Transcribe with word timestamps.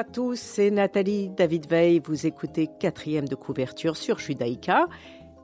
À 0.00 0.04
tous, 0.04 0.40
c'est 0.40 0.70
Nathalie 0.70 1.28
David 1.28 1.68
Veil. 1.68 2.00
Vous 2.02 2.26
écoutez 2.26 2.68
quatrième 2.80 3.28
de 3.28 3.34
couverture 3.34 3.98
sur 3.98 4.18
Judaïka. 4.18 4.88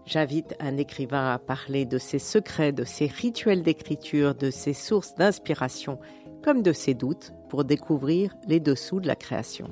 J'invite 0.06 0.56
un 0.61 0.79
écrivain 0.79 1.30
à 1.34 1.38
parler 1.38 1.84
de 1.84 1.98
ses 1.98 2.18
secrets, 2.18 2.73
de 2.73 2.84
ses 2.84 3.05
rituels 3.05 3.62
d'écriture, 3.62 4.34
de 4.34 4.50
ses 4.50 4.73
sources 4.73 5.14
d'inspiration, 5.14 5.98
comme 6.42 6.62
de 6.62 6.73
ses 6.73 6.95
doutes, 6.95 7.34
pour 7.50 7.64
découvrir 7.64 8.34
les 8.48 8.59
dessous 8.59 8.98
de 8.98 9.06
la 9.06 9.14
création. 9.14 9.69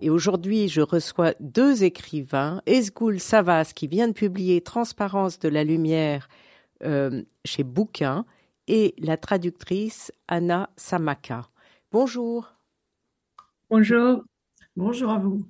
Et 0.00 0.10
aujourd'hui, 0.10 0.66
je 0.66 0.80
reçois 0.80 1.34
deux 1.38 1.84
écrivains, 1.84 2.62
Esgoul 2.66 3.20
Savas, 3.20 3.70
qui 3.76 3.86
vient 3.86 4.08
de 4.08 4.12
publier 4.12 4.60
Transparence 4.60 5.38
de 5.38 5.48
la 5.48 5.62
lumière 5.62 6.28
euh, 6.82 7.22
chez 7.44 7.62
Bouquin, 7.62 8.24
et 8.68 8.94
la 8.98 9.16
traductrice 9.16 10.12
Anna 10.28 10.70
Samaka. 10.76 11.48
Bonjour. 11.90 12.52
Bonjour. 13.70 14.22
Bonjour 14.76 15.10
à 15.10 15.18
vous. 15.18 15.44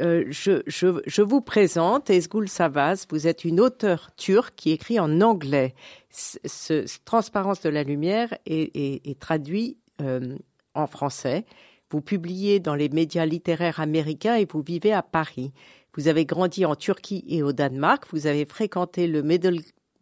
Euh, 0.00 0.24
je, 0.28 0.62
je, 0.66 1.02
je, 1.06 1.22
vous 1.22 1.40
présente 1.40 2.10
Esgoul 2.10 2.48
Savas. 2.48 3.06
Vous 3.10 3.26
êtes 3.26 3.44
une 3.44 3.60
auteure 3.60 4.14
turque 4.16 4.54
qui 4.54 4.70
écrit 4.70 5.00
en 5.00 5.20
anglais. 5.20 5.74
Ce, 6.10 6.84
Transparence 7.04 7.60
de 7.62 7.70
la 7.70 7.82
lumière 7.82 8.36
est, 8.46 8.76
est, 8.76 9.18
traduit 9.18 9.78
euh, 10.00 10.36
en 10.74 10.86
français. 10.86 11.44
Vous 11.90 12.00
publiez 12.00 12.60
dans 12.60 12.74
les 12.74 12.88
médias 12.88 13.26
littéraires 13.26 13.80
américains 13.80 14.36
et 14.36 14.46
vous 14.46 14.62
vivez 14.62 14.92
à 14.92 15.02
Paris. 15.02 15.52
Vous 15.94 16.08
avez 16.08 16.24
grandi 16.24 16.64
en 16.64 16.74
Turquie 16.74 17.24
et 17.28 17.42
au 17.42 17.52
Danemark. 17.52 18.04
Vous 18.12 18.26
avez 18.26 18.46
fréquenté 18.46 19.06
le 19.06 19.22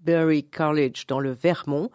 Middlebury 0.00 0.44
College 0.44 1.06
dans 1.06 1.20
le 1.20 1.32
Vermont. 1.32 1.90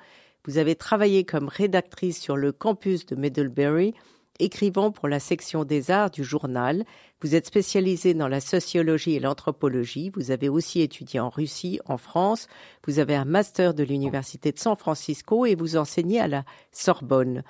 Vous 0.45 0.57
avez 0.57 0.75
travaillé 0.75 1.23
comme 1.23 1.47
rédactrice 1.47 2.21
sur 2.21 2.37
le 2.37 2.51
campus 2.51 3.05
de 3.05 3.15
Middlebury, 3.15 3.93
écrivant 4.39 4.91
pour 4.91 5.07
la 5.07 5.19
section 5.19 5.63
des 5.63 5.91
arts 5.91 6.11
du 6.11 6.23
journal. 6.23 6.85
Vous 7.21 7.35
êtes 7.35 7.47
spécialisée 7.47 8.13
dans 8.13 8.27
la 8.27 8.41
sociologie 8.41 9.15
et 9.15 9.19
l'anthropologie. 9.19 10.11
Vous 10.11 10.31
avez 10.31 10.49
aussi 10.49 10.81
étudié 10.81 11.19
en 11.19 11.29
Russie, 11.29 11.79
en 11.85 11.97
France. 11.97 12.47
Vous 12.85 12.99
avez 12.99 13.15
un 13.15 13.25
master 13.25 13.73
de 13.73 13.83
l'Université 13.83 14.51
de 14.51 14.59
San 14.59 14.75
Francisco 14.75 15.45
et 15.45 15.55
vous 15.55 15.77
enseignez 15.77 16.19
à 16.19 16.27
la 16.27 16.43
Sorbonne. 16.71 17.43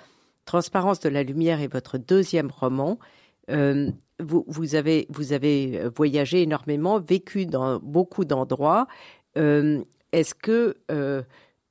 Transparence 0.45 0.99
de 0.99 1.09
la 1.09 1.23
lumière 1.23 1.59
est 1.59 1.71
votre 1.71 1.97
deuxième 1.97 2.51
roman. 2.51 2.99
Euh, 3.49 3.89
vous, 4.19 4.75
avez, 4.75 5.07
vous 5.09 5.33
avez 5.33 5.89
voyagé 5.93 6.43
énormément, 6.43 6.99
vécu 6.99 7.45
dans 7.45 7.79
beaucoup 7.79 8.23
d'endroits. 8.23 8.87
Euh, 9.37 9.83
est-ce 10.19 10.35
que 10.35 10.75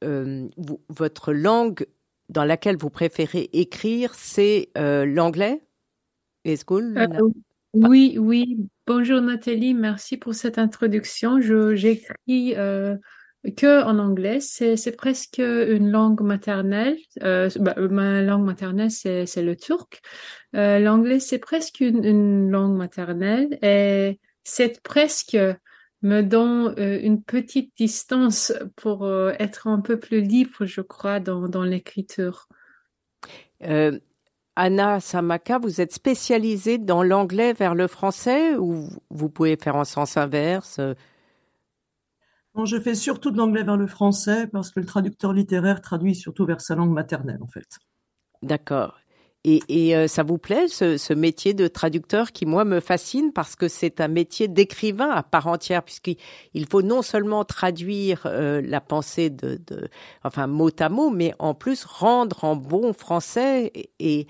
vous, 0.02 0.80
votre 0.88 1.32
langue 1.32 1.86
dans 2.28 2.44
laquelle 2.44 2.76
vous 2.76 2.90
préférez 2.90 3.50
écrire, 3.52 4.14
c'est 4.14 4.70
l'anglais? 4.76 5.62
Est-ce 6.44 6.64
Oui, 7.74 8.16
oui. 8.18 8.58
Bonjour 8.86 9.20
Nathalie, 9.20 9.74
merci 9.74 10.16
pour 10.16 10.34
cette 10.34 10.58
introduction. 10.58 11.40
J'écris 11.40 12.54
que 13.52 13.82
en 13.84 13.98
anglais. 13.98 14.40
C'est 14.40 14.96
presque 14.96 15.38
une 15.38 15.90
langue 15.90 16.22
maternelle. 16.22 16.96
Euh, 17.22 17.50
bah, 17.60 17.74
ma 17.76 18.22
langue 18.22 18.44
maternelle, 18.44 18.90
c'est 18.90 19.42
le 19.42 19.56
turc. 19.56 20.00
Euh, 20.56 20.78
L'anglais, 20.78 21.20
c'est 21.20 21.38
presque 21.38 21.80
une, 21.80 22.04
une, 22.04 22.50
langue 22.50 22.76
maternelle 22.76 23.58
et 23.62 24.20
c'est 24.44 24.80
presque 24.82 25.36
me 26.04 26.22
donne 26.22 26.74
euh, 26.78 27.00
une 27.02 27.22
petite 27.22 27.76
distance 27.76 28.52
pour 28.76 29.04
euh, 29.04 29.32
être 29.38 29.66
un 29.66 29.80
peu 29.80 29.98
plus 29.98 30.20
libre, 30.20 30.64
je 30.64 30.80
crois, 30.80 31.18
dans, 31.18 31.48
dans 31.48 31.64
l'écriture. 31.64 32.48
Euh, 33.62 33.98
Anna 34.54 35.00
Samaka, 35.00 35.58
vous 35.58 35.80
êtes 35.80 35.92
spécialisée 35.92 36.78
dans 36.78 37.02
l'anglais 37.02 37.52
vers 37.52 37.74
le 37.74 37.88
français 37.88 38.54
ou 38.56 38.88
vous 39.10 39.28
pouvez 39.28 39.56
faire 39.56 39.76
en 39.76 39.84
sens 39.84 40.16
inverse 40.16 40.80
je 42.64 42.80
fais 42.80 42.94
surtout 42.94 43.32
de 43.32 43.36
l'anglais 43.36 43.64
vers 43.64 43.76
le 43.76 43.88
français 43.88 44.46
parce 44.46 44.70
que 44.70 44.78
le 44.78 44.86
traducteur 44.86 45.32
littéraire 45.32 45.80
traduit 45.80 46.14
surtout 46.14 46.46
vers 46.46 46.60
sa 46.60 46.76
langue 46.76 46.92
maternelle, 46.92 47.42
en 47.42 47.48
fait. 47.48 47.66
D'accord. 48.42 49.00
Et, 49.46 49.94
euh, 49.94 50.08
ça 50.08 50.22
vous 50.22 50.38
plaît, 50.38 50.68
ce, 50.68 51.12
métier 51.12 51.52
de 51.52 51.66
traducteur 51.68 52.32
qui, 52.32 52.46
moi, 52.46 52.64
me 52.64 52.80
fascine 52.80 53.30
parce 53.30 53.56
que 53.56 53.68
c'est 53.68 54.00
un 54.00 54.08
métier 54.08 54.48
d'écrivain 54.48 55.10
à 55.10 55.22
part 55.22 55.48
entière, 55.48 55.82
puisqu'il 55.82 56.66
faut 56.70 56.80
non 56.80 57.02
seulement 57.02 57.44
traduire 57.44 58.22
euh, 58.24 58.62
la 58.64 58.80
pensée 58.80 59.28
de, 59.28 59.60
enfin, 60.22 60.46
mot 60.46 60.70
à 60.78 60.88
mot, 60.88 61.10
mais 61.10 61.34
en 61.38 61.52
plus 61.52 61.84
rendre 61.84 62.44
en 62.44 62.56
bon 62.56 62.94
français. 62.94 63.70
Et, 63.98 64.26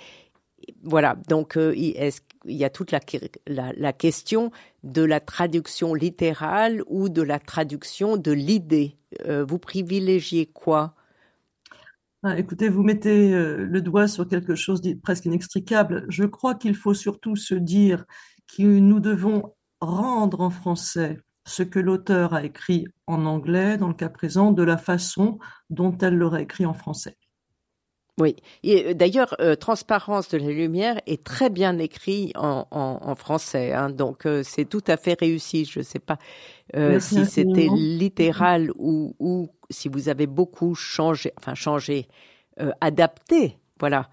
voilà, 0.82 1.16
donc 1.28 1.56
euh, 1.56 1.72
il 1.76 2.16
y 2.46 2.64
a 2.64 2.70
toute 2.70 2.90
la, 2.90 3.00
la, 3.46 3.92
question 3.92 4.50
de 4.82 5.02
la 5.02 5.20
traduction 5.20 5.94
littérale 5.94 6.82
ou 6.86 7.08
de 7.08 7.22
la 7.22 7.38
traduction 7.38 8.16
de 8.16 8.32
l'idée? 8.32 8.96
Euh, 9.26 9.44
vous 9.44 9.58
privilégiez 9.58 10.46
quoi? 10.46 10.94
Ah, 12.24 12.38
Écoutez, 12.38 12.68
vous 12.68 12.82
mettez 12.82 13.32
euh, 13.32 13.66
le 13.66 13.80
doigt 13.80 14.08
sur 14.08 14.26
quelque 14.26 14.54
chose 14.54 14.80
de 14.80 14.94
presque 14.94 15.26
inextricable. 15.26 16.06
Je 16.08 16.24
crois 16.24 16.54
qu'il 16.54 16.74
faut 16.74 16.94
surtout 16.94 17.36
se 17.36 17.54
dire 17.54 18.04
que 18.56 18.62
nous 18.62 18.98
devons 18.98 19.54
rendre 19.80 20.40
en 20.40 20.50
français 20.50 21.18
ce 21.46 21.62
que 21.62 21.78
l'auteur 21.78 22.34
a 22.34 22.42
écrit 22.44 22.86
en 23.06 23.26
anglais, 23.26 23.76
dans 23.76 23.88
le 23.88 23.94
cas 23.94 24.08
présent, 24.08 24.52
de 24.52 24.62
la 24.62 24.78
façon 24.78 25.38
dont 25.70 25.96
elle 25.98 26.16
l'aurait 26.16 26.42
écrit 26.42 26.66
en 26.66 26.74
français. 26.74 27.18
Oui, 28.20 28.36
et 28.62 28.90
euh, 28.90 28.94
d'ailleurs, 28.94 29.34
euh, 29.40 29.56
Transparence 29.56 30.28
de 30.28 30.38
la 30.38 30.46
lumière 30.46 31.00
est 31.06 31.24
très 31.24 31.50
bien 31.50 31.78
écrit 31.78 32.30
en, 32.36 32.66
en, 32.70 32.98
en 33.02 33.14
français, 33.16 33.72
hein, 33.72 33.90
donc 33.90 34.24
euh, 34.24 34.42
c'est 34.44 34.66
tout 34.66 34.84
à 34.86 34.96
fait 34.96 35.18
réussi. 35.18 35.64
Je 35.64 35.80
ne 35.80 35.84
sais 35.84 35.98
pas 35.98 36.18
si 37.00 37.26
c'était 37.26 37.68
littéral 37.74 38.70
ou, 38.76 39.14
ou, 39.18 39.48
si 39.70 39.88
vous 39.88 40.08
avez 40.08 40.26
beaucoup 40.26 40.74
changé, 40.74 41.32
enfin 41.38 41.54
changé, 41.54 42.08
adapté, 42.80 43.58
voilà. 43.80 44.08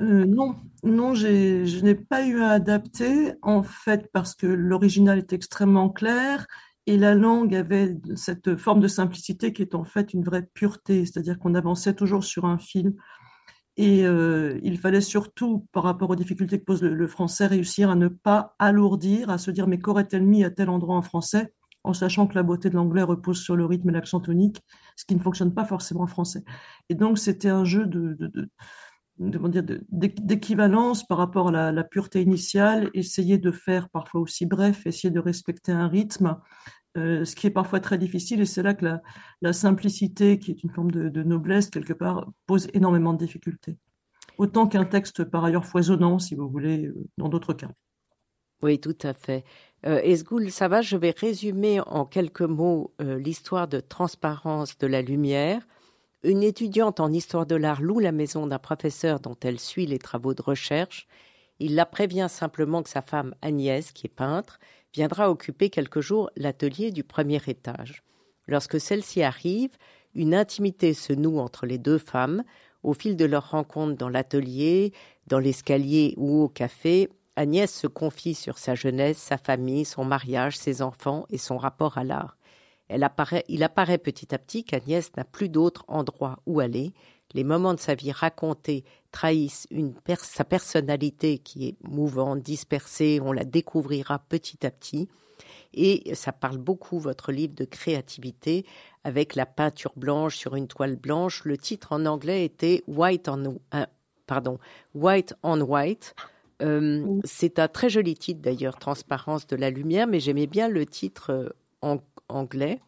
non, 0.00 0.56
non, 0.82 1.14
je 1.14 1.84
n'ai 1.84 1.94
pas 1.94 2.26
eu 2.26 2.40
à 2.40 2.50
adapter, 2.50 3.32
en 3.42 3.62
fait, 3.62 4.10
parce 4.12 4.34
que 4.34 4.46
l'original 4.46 5.18
est 5.18 5.32
extrêmement 5.32 5.90
clair 5.90 6.46
et 6.88 6.96
la 6.96 7.14
langue 7.14 7.54
avait 7.54 7.98
cette 8.16 8.56
forme 8.56 8.80
de 8.80 8.88
simplicité 8.88 9.52
qui 9.52 9.60
est 9.60 9.74
en 9.74 9.84
fait 9.84 10.14
une 10.14 10.24
vraie 10.24 10.48
pureté, 10.54 11.04
c'est-à-dire 11.04 11.38
qu'on 11.38 11.54
avançait 11.54 11.92
toujours 11.92 12.24
sur 12.24 12.46
un 12.46 12.56
fil. 12.56 12.94
Et 13.76 14.06
euh, 14.06 14.58
il 14.62 14.78
fallait 14.78 15.02
surtout, 15.02 15.66
par 15.70 15.82
rapport 15.82 16.08
aux 16.08 16.16
difficultés 16.16 16.58
que 16.58 16.64
pose 16.64 16.82
le, 16.82 17.06
français, 17.06 17.46
réussir 17.46 17.90
à 17.90 17.94
ne 17.94 18.08
pas 18.08 18.56
alourdir, 18.58 19.28
à 19.28 19.36
se 19.36 19.50
dire 19.50 19.68
mais 19.68 19.78
qu'aurait-elle 19.78 20.24
mis 20.24 20.44
à 20.44 20.50
tel 20.50 20.70
endroit 20.70 20.96
en 20.96 21.02
français, 21.02 21.52
en 21.84 21.92
sachant 21.92 22.26
que 22.26 22.34
la 22.34 22.42
beauté 22.42 22.70
de 22.70 22.74
l'anglais 22.74 23.02
repose 23.02 23.40
sur 23.40 23.56
le 23.56 23.64
rythme 23.64 23.90
et 23.90 23.92
l'accent 23.92 24.20
tonique, 24.20 24.60
ce 24.96 25.04
qui 25.04 25.14
ne 25.14 25.20
fonctionne 25.20 25.54
pas 25.54 25.64
forcément 25.64 26.02
en 26.02 26.06
français. 26.06 26.44
Et 26.88 26.94
donc 26.94 27.18
c'était 27.18 27.48
un 27.48 27.64
jeu 27.64 27.86
de, 27.86 28.14
de, 28.14 28.26
de 28.28 28.50
d'équivalence 29.18 31.04
par 31.06 31.18
rapport 31.18 31.48
à 31.48 31.72
la, 31.72 31.84
pureté 31.84 32.22
initiale, 32.22 32.90
essayer 32.94 33.38
de 33.38 33.50
faire 33.50 33.88
parfois 33.88 34.20
aussi 34.20 34.46
bref, 34.46 34.86
essayer 34.86 35.10
de 35.10 35.18
respecter 35.18 35.72
un 35.72 35.88
rythme, 35.88 36.38
euh, 36.96 37.24
ce 37.24 37.34
qui 37.34 37.46
est 37.46 37.50
parfois 37.50 37.80
très 37.80 37.98
difficile, 37.98 38.40
et 38.40 38.46
c'est 38.46 38.62
là 38.62 38.74
que 38.74 38.86
la, 39.40 39.52
simplicité, 39.52 40.38
qui 40.38 40.52
est 40.52 40.62
une 40.62 40.70
forme 40.70 40.90
de, 40.90 41.22
noblesse 41.22 41.68
quelque 41.68 41.92
part, 41.92 42.30
pose 42.46 42.68
énormément 42.74 43.12
de 43.12 43.18
difficultés. 43.18 43.76
Autant 44.36 44.68
qu'un 44.68 44.84
texte 44.84 45.24
par 45.24 45.44
ailleurs 45.44 45.66
foisonnant, 45.66 46.18
si 46.18 46.36
vous 46.36 46.48
voulez, 46.48 46.86
euh, 46.86 47.06
dans 47.18 47.28
d'autres 47.28 47.54
cas. 47.54 47.70
Oui, 48.62 48.80
tout 48.80 48.96
à 49.02 49.14
fait. 49.14 49.44
Euh, 49.86 50.00
Esgoul, 50.02 50.50
ça 50.50 50.66
va, 50.66 50.82
je 50.82 50.96
vais 50.96 51.14
résumer 51.16 51.80
en 51.80 52.04
quelques 52.04 52.42
mots 52.42 52.92
euh, 53.00 53.18
l'histoire 53.18 53.68
de 53.68 53.78
transparence 53.78 54.76
de 54.78 54.88
la 54.88 55.02
lumière. 55.02 55.62
Une 56.24 56.42
étudiante 56.42 56.98
en 56.98 57.12
histoire 57.12 57.46
de 57.46 57.54
l'art 57.54 57.80
loue 57.80 58.00
la 58.00 58.10
maison 58.10 58.48
d'un 58.48 58.58
professeur 58.58 59.20
dont 59.20 59.36
elle 59.40 59.60
suit 59.60 59.86
les 59.86 60.00
travaux 60.00 60.34
de 60.34 60.42
recherche. 60.42 61.06
Il 61.60 61.76
la 61.76 61.86
prévient 61.86 62.26
simplement 62.28 62.82
que 62.82 62.90
sa 62.90 63.02
femme 63.02 63.34
Agnès, 63.40 63.92
qui 63.92 64.08
est 64.08 64.10
peintre, 64.10 64.58
viendra 64.92 65.30
occuper 65.30 65.70
quelques 65.70 66.00
jours 66.00 66.30
l'atelier 66.36 66.90
du 66.90 67.04
premier 67.04 67.40
étage. 67.46 68.02
Lorsque 68.48 68.80
celle-ci 68.80 69.22
arrive, 69.22 69.70
une 70.14 70.34
intimité 70.34 70.94
se 70.94 71.12
noue 71.12 71.38
entre 71.38 71.66
les 71.66 71.78
deux 71.78 71.98
femmes. 71.98 72.42
Au 72.82 72.94
fil 72.94 73.16
de 73.16 73.24
leur 73.24 73.50
rencontre 73.50 73.96
dans 73.96 74.08
l'atelier, 74.08 74.92
dans 75.28 75.38
l'escalier 75.38 76.14
ou 76.16 76.42
au 76.42 76.48
café, 76.48 77.08
Agnès 77.38 77.72
se 77.72 77.86
confie 77.86 78.34
sur 78.34 78.58
sa 78.58 78.74
jeunesse, 78.74 79.16
sa 79.16 79.38
famille, 79.38 79.84
son 79.84 80.04
mariage, 80.04 80.58
ses 80.58 80.82
enfants 80.82 81.24
et 81.30 81.38
son 81.38 81.56
rapport 81.56 81.96
à 81.96 82.02
l'art. 82.02 82.36
il 82.90 83.62
apparaît 83.62 83.98
petit 83.98 84.34
à 84.34 84.38
petit 84.38 84.64
qu'Agnès 84.64 85.12
n'a 85.16 85.22
plus 85.22 85.48
d'autre 85.48 85.84
endroit 85.86 86.40
où 86.46 86.58
aller. 86.58 86.92
Les 87.34 87.44
moments 87.44 87.74
de 87.74 87.78
sa 87.78 87.94
vie 87.94 88.10
racontés 88.10 88.82
trahissent 89.12 89.68
sa 90.20 90.44
personnalité 90.44 91.38
qui 91.38 91.68
est 91.68 91.76
mouvante, 91.88 92.40
dispersée, 92.40 93.20
on 93.22 93.30
la 93.30 93.44
découvrira 93.44 94.18
petit 94.18 94.66
à 94.66 94.72
petit. 94.72 95.08
Et 95.72 96.16
ça 96.16 96.32
parle 96.32 96.58
beaucoup, 96.58 96.98
votre 96.98 97.30
livre, 97.30 97.54
de 97.54 97.66
créativité, 97.66 98.66
avec 99.04 99.36
la 99.36 99.46
peinture 99.46 99.92
blanche 99.94 100.36
sur 100.36 100.56
une 100.56 100.66
toile 100.66 100.96
blanche. 100.96 101.44
Le 101.44 101.56
titre 101.56 101.92
en 101.92 102.04
anglais 102.04 102.44
était 102.44 102.82
White 102.88 103.28
on, 103.28 103.60
pardon, 104.26 104.58
White 104.96 105.36
on 105.44 105.60
White. 105.60 106.16
C'est 106.60 107.58
un 107.58 107.68
très 107.68 107.88
joli 107.88 108.14
titre 108.14 108.40
d'ailleurs, 108.40 108.78
Transparence 108.78 109.46
de 109.46 109.56
la 109.56 109.70
lumière, 109.70 110.06
mais 110.06 110.20
j'aimais 110.20 110.46
bien 110.46 110.68
le 110.68 110.86
titre 110.86 111.54
en 111.82 111.98
anglais. 112.28 112.80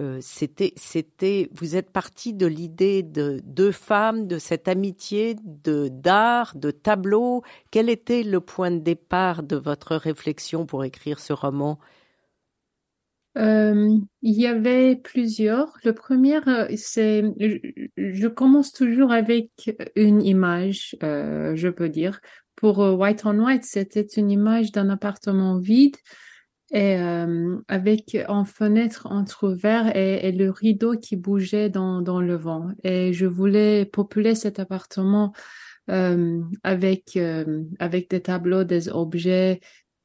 Euh, 0.00 0.18
c'était, 0.20 0.72
c'était, 0.76 1.50
vous 1.52 1.76
êtes 1.76 1.90
parti 1.90 2.32
de 2.32 2.46
l'idée 2.46 3.02
de 3.02 3.40
deux 3.44 3.72
femmes, 3.72 4.26
de 4.26 4.38
cette 4.38 4.66
amitié, 4.66 5.36
de 5.44 5.88
d'art, 5.88 6.54
de 6.56 6.70
tableau. 6.70 7.42
Quel 7.70 7.90
était 7.90 8.22
le 8.22 8.40
point 8.40 8.70
de 8.70 8.78
départ 8.78 9.42
de 9.42 9.56
votre 9.56 9.94
réflexion 9.96 10.64
pour 10.64 10.82
écrire 10.84 11.20
ce 11.20 11.32
roman? 11.32 11.78
Euh, 13.38 13.96
Il 14.22 14.40
y 14.40 14.46
avait 14.46 14.96
plusieurs. 14.96 15.76
Le 15.84 15.92
premier, 15.92 16.36
euh, 16.48 16.68
c'est, 16.76 17.24
je, 17.96 18.28
commence 18.28 18.72
toujours 18.72 19.12
avec 19.12 19.50
une 19.96 20.22
image, 20.22 20.96
je 21.00 21.68
peux 21.68 21.88
dire. 21.88 22.20
Pour 22.56 22.78
White 22.78 23.22
on 23.24 23.38
White, 23.38 23.64
c'était 23.64 24.02
une 24.02 24.30
image 24.30 24.72
d'un 24.72 24.90
appartement 24.90 25.58
vide 25.58 25.96
et 26.72 26.96
euh, 26.98 27.58
avec 27.68 28.16
en 28.28 28.44
fenêtre 28.44 29.06
entrouvert 29.10 29.94
et, 29.94 30.26
et, 30.26 30.32
le 30.32 30.50
rideau 30.50 30.96
qui 30.96 31.16
bougeait 31.16 31.68
dans, 31.68 32.00
le 32.00 32.34
vent. 32.34 32.68
Et 32.82 33.12
je 33.12 33.26
voulais 33.26 33.84
populer 33.84 34.34
cet 34.34 34.58
appartement 34.58 35.34
euh, 35.90 36.40
avec 36.62 37.16
euh, 37.16 37.64
avec 37.78 38.08
des 38.08 38.22
tableaux, 38.22 38.64
des 38.64 38.88
objets, 38.88 39.60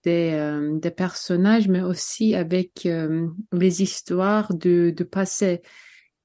des, 0.08 0.32
euh, 0.36 0.80
des 0.80 0.92
personnages, 0.92 1.68
mais 1.68 1.82
aussi 1.82 2.34
avec 2.34 2.86
euh, 2.86 3.28
les 3.52 3.84
histoires 3.84 4.54
du, 4.54 4.96
passé. 5.12 5.62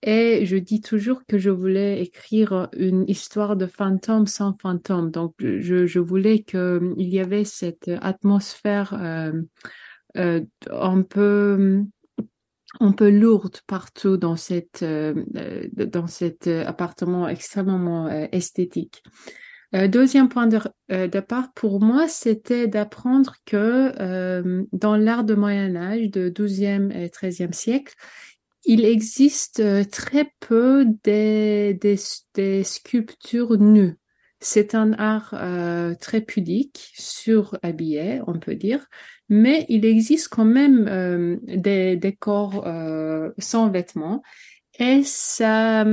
Et 0.05 0.46
je 0.46 0.56
dis 0.56 0.81
toujours 0.81 1.23
que 1.26 1.37
je 1.37 1.50
voulais 1.50 2.00
écrire 2.00 2.69
une 2.76 3.05
histoire 3.08 3.56
de 3.56 3.67
fantôme 3.67 4.29
sans 4.29 4.56
fantôme. 4.61 5.11
Donc, 5.11 5.34
je, 5.40 5.99
voulais 5.99 6.43
qu'il 6.44 6.94
y 6.96 7.19
avait 7.19 7.44
cette 7.44 7.90
atmosphère 8.00 8.94
euh, 10.17 10.40
un 10.70 11.02
peu 11.02 11.82
un 12.81 12.93
peu 12.93 13.11
lourde 13.11 13.58
partout 13.67 14.17
dans 14.17 14.37
cette 14.37 14.82
euh, 14.82 15.14
dans 15.75 16.06
cet 16.06 16.46
appartement 16.46 17.29
extrêmement 17.29 18.08
euh, 19.74 19.88
deuxième 19.88 20.28
point 20.28 20.46
de 20.46 20.58
départ 21.06 21.52
pour 21.54 21.80
moi, 21.80 22.08
c'était 22.08 22.66
d'apprendre 22.66 23.36
que 23.46 24.64
dans 24.72 24.96
l'art 24.96 25.24
de 25.24 25.34
Moyen 25.34 25.74
Âge, 25.76 26.10
de 26.10 26.28
12e 26.28 26.92
et 26.92 27.08
13e 27.08 27.52
siècle, 27.52 27.94
il 28.64 28.84
existe 28.84 29.62
très 29.90 30.32
peu 30.40 30.84
des, 31.02 31.74
des, 31.80 31.96
des 32.34 32.62
sculptures 32.62 33.58
nues. 33.58 33.96
C'est 34.40 34.74
un 34.74 34.92
art 34.92 35.34
très 36.00 36.20
pudique, 36.20 36.92
surhabillé, 36.94 38.20
on 38.26 38.38
peut 38.38 38.56
dire, 38.56 38.86
mais 39.32 39.64
il 39.70 39.86
existe 39.86 40.28
quand 40.28 40.44
même 40.44 40.86
euh, 40.88 41.36
des, 41.44 41.96
des, 41.96 42.12
corps 42.12 42.66
euh, 42.66 43.30
sans 43.38 43.70
vêtements 43.70 44.22
et 44.78 45.02
ça 45.04 45.86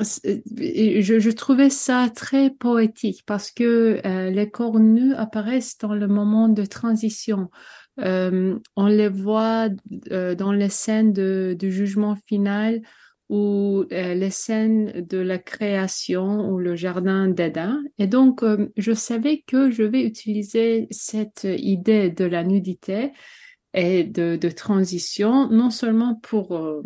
je, 0.00 1.30
trouvais 1.30 1.70
ça 1.70 2.08
très 2.14 2.50
poétique 2.50 3.22
parce 3.26 3.50
que 3.50 4.00
euh, 4.04 4.30
les 4.30 4.50
corps 4.50 4.78
nus 4.78 5.14
apparaissent 5.14 5.78
dans 5.78 5.94
le 5.94 6.08
moment 6.08 6.48
de 6.48 6.64
transition. 6.64 7.50
Euh, 8.00 8.58
on 8.76 8.86
les 8.86 9.08
voit 9.08 9.68
euh, 10.12 10.34
dans 10.34 10.52
les 10.52 10.68
scènes 10.68 11.12
du 11.12 11.72
jugement 11.72 12.16
final 12.26 12.82
ou 13.28 13.84
les 13.90 14.30
scènes 14.30 15.06
de 15.06 15.18
la 15.18 15.36
création 15.36 16.48
ou 16.48 16.58
le 16.58 16.76
jardin 16.76 17.28
d'Adam. 17.28 17.76
Et 17.98 18.06
donc, 18.06 18.42
je 18.78 18.92
savais 18.94 19.44
que 19.46 19.70
je 19.70 19.82
vais 19.82 20.02
utiliser 20.02 20.86
cette 20.90 21.46
idée 21.46 22.08
de 22.08 22.24
la 22.24 22.42
nudité 22.42 23.12
et 23.78 24.04
de, 24.04 24.48
transition, 24.50 25.48
non 25.48 25.70
seulement 25.70 26.16
pour, 26.16 26.56
euh, 26.56 26.82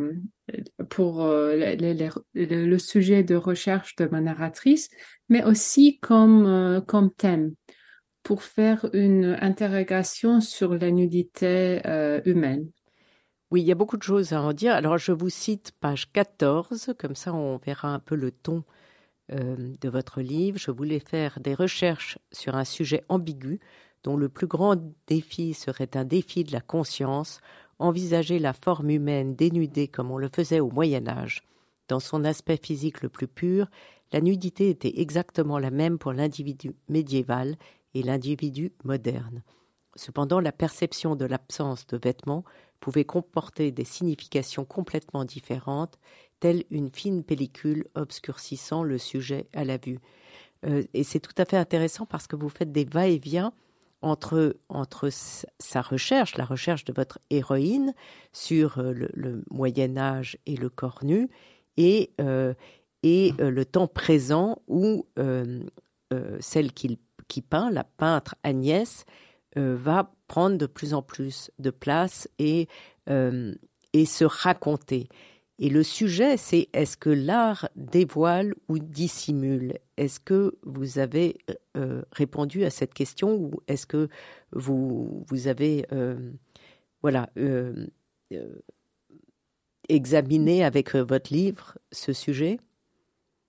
pour 0.90 1.24
le 1.26 2.78
sujet 2.78 3.22
de 3.22 3.34
recherche 3.34 3.96
de 3.96 4.06
ma 4.06 4.20
narratrice, 4.20 4.90
mais 5.28 5.42
aussi 5.42 5.98
comme, 6.00 6.82
comme 6.86 7.10
thème 7.12 7.54
pour 8.22 8.42
faire 8.42 8.88
une 8.92 9.36
interrogation 9.40 10.40
sur 10.40 10.74
la 10.74 10.90
nudité 10.90 11.80
humaine. 12.24 12.68
Oui, 13.52 13.60
il 13.60 13.66
y 13.66 13.72
a 13.72 13.74
beaucoup 13.74 13.98
de 13.98 14.02
choses 14.02 14.32
à 14.32 14.40
en 14.40 14.54
dire. 14.54 14.74
Alors, 14.74 14.96
je 14.96 15.12
vous 15.12 15.28
cite 15.28 15.72
page 15.78 16.10
14, 16.12 16.94
comme 16.98 17.14
ça 17.14 17.34
on 17.34 17.58
verra 17.58 17.88
un 17.88 17.98
peu 17.98 18.14
le 18.14 18.30
ton 18.32 18.64
euh, 19.30 19.74
de 19.80 19.88
votre 19.90 20.22
livre. 20.22 20.58
Je 20.58 20.70
voulais 20.70 21.00
faire 21.00 21.38
des 21.38 21.54
recherches 21.54 22.18
sur 22.32 22.54
un 22.54 22.64
sujet 22.64 23.04
ambigu 23.10 23.60
dont 24.04 24.16
le 24.16 24.28
plus 24.28 24.46
grand 24.46 24.76
défi 25.06 25.54
serait 25.54 25.96
un 25.96 26.04
défi 26.04 26.44
de 26.44 26.52
la 26.52 26.60
conscience, 26.60 27.40
envisager 27.78 28.38
la 28.38 28.52
forme 28.52 28.90
humaine 28.90 29.34
dénudée 29.34 29.88
comme 29.88 30.10
on 30.10 30.18
le 30.18 30.28
faisait 30.28 30.60
au 30.60 30.70
Moyen 30.70 31.06
Âge. 31.08 31.42
Dans 31.88 32.00
son 32.00 32.24
aspect 32.24 32.58
physique 32.62 33.02
le 33.02 33.08
plus 33.08 33.28
pur, 33.28 33.68
la 34.12 34.20
nudité 34.20 34.70
était 34.70 35.00
exactement 35.00 35.58
la 35.58 35.70
même 35.70 35.98
pour 35.98 36.12
l'individu 36.12 36.74
médiéval 36.88 37.56
et 37.94 38.02
l'individu 38.02 38.72
moderne. 38.84 39.42
Cependant, 39.96 40.40
la 40.40 40.52
perception 40.52 41.16
de 41.16 41.24
l'absence 41.24 41.86
de 41.86 41.98
vêtements 41.98 42.44
pouvait 42.80 43.04
comporter 43.04 43.70
des 43.72 43.84
significations 43.84 44.64
complètement 44.64 45.24
différentes, 45.24 45.98
telle 46.40 46.64
une 46.70 46.90
fine 46.90 47.22
pellicule 47.22 47.86
obscurcissant 47.94 48.82
le 48.82 48.98
sujet 48.98 49.46
à 49.52 49.64
la 49.64 49.76
vue. 49.76 49.98
Euh, 50.64 50.82
et 50.94 51.04
c'est 51.04 51.20
tout 51.20 51.34
à 51.36 51.44
fait 51.44 51.56
intéressant 51.56 52.06
parce 52.06 52.26
que 52.26 52.36
vous 52.36 52.48
faites 52.48 52.72
des 52.72 52.84
va-et-vient 52.84 53.52
entre, 54.02 54.56
entre 54.68 55.08
sa 55.58 55.80
recherche, 55.80 56.36
la 56.36 56.44
recherche 56.44 56.84
de 56.84 56.92
votre 56.92 57.18
héroïne 57.30 57.94
sur 58.32 58.78
euh, 58.78 58.92
le, 58.92 59.44
Moyen 59.50 59.96
Âge 59.96 60.36
et 60.46 60.56
le 60.56 60.68
corps 60.68 61.00
nu, 61.02 61.28
et, 61.76 62.12
euh, 62.20 62.54
et 63.02 63.32
le 63.38 63.64
temps 63.64 63.88
présent 63.88 64.58
où 64.68 65.06
celle 66.40 66.72
qui, 66.72 67.00
qui 67.26 67.42
peint, 67.42 67.70
la 67.70 67.84
peintre 67.84 68.36
Agnès, 68.44 69.06
va 69.56 70.12
prendre 70.32 70.56
de 70.56 70.64
plus 70.64 70.94
en 70.94 71.02
plus 71.02 71.50
de 71.58 71.68
place 71.68 72.26
et, 72.38 72.66
euh, 73.10 73.54
et 73.92 74.06
se 74.06 74.24
raconter. 74.24 75.08
Et 75.58 75.68
le 75.68 75.82
sujet, 75.82 76.36
c'est 76.36 76.68
est-ce 76.72 76.96
que 76.96 77.10
l'art 77.10 77.68
dévoile 77.76 78.54
ou 78.68 78.78
dissimule? 78.78 79.74
Est-ce 79.96 80.18
que 80.18 80.58
vous 80.62 80.98
avez 80.98 81.38
euh, 81.76 82.02
répondu 82.10 82.64
à 82.64 82.70
cette 82.70 82.94
question 82.94 83.36
ou 83.36 83.52
est-ce 83.68 83.86
que 83.86 84.08
vous, 84.52 85.24
vous 85.28 85.46
avez 85.48 85.86
euh, 85.92 86.32
voilà, 87.02 87.30
examiné 89.88 90.64
avec 90.64 90.94
votre 90.94 91.32
livre 91.32 91.78
ce 91.92 92.12
sujet? 92.12 92.58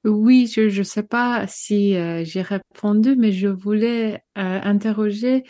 Oui, 0.04 0.48
je 0.48 0.78
ne 0.78 0.84
sais 0.84 1.04
pas 1.04 1.48
si 1.48 1.94
j'ai 1.94 2.42
répondu, 2.42 3.16
mais 3.16 3.32
je 3.32 3.48
voulais 3.48 4.22
interroger 4.36 5.44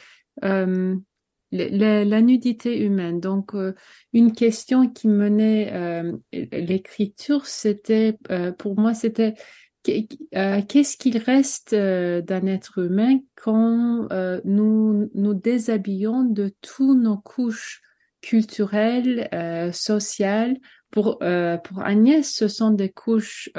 la, 1.53 2.21
nudité 2.21 2.83
humaine. 2.83 3.19
Donc, 3.19 3.53
euh, 3.53 3.73
une 4.11 4.33
question 4.33 4.89
qui 4.89 5.07
menait 5.07 5.71
euh, 5.73 6.13
l'écriture, 6.31 7.45
c'était, 7.45 8.17
euh, 8.31 8.51
pour 8.51 8.79
moi, 8.79 8.93
c'était 8.93 9.35
qu'est-ce 9.83 10.95
qu'il 10.95 11.17
reste 11.17 11.75
d'un 11.75 12.47
être 12.47 12.79
humain 12.79 13.19
quand 13.35 14.07
nous 14.45 15.11
nous 15.13 15.33
déshabillons 15.33 16.23
de 16.23 16.53
toutes 16.61 16.97
nos 16.97 17.17
couches 17.17 17.81
culturelles, 18.21 19.27
sociales? 19.73 20.55
Pour, 20.89 21.19
pour 21.19 21.81
Agnès, 21.83 22.33
ce 22.33 22.47
sont 22.47 22.71
des 22.71 22.93
couches 22.93 23.51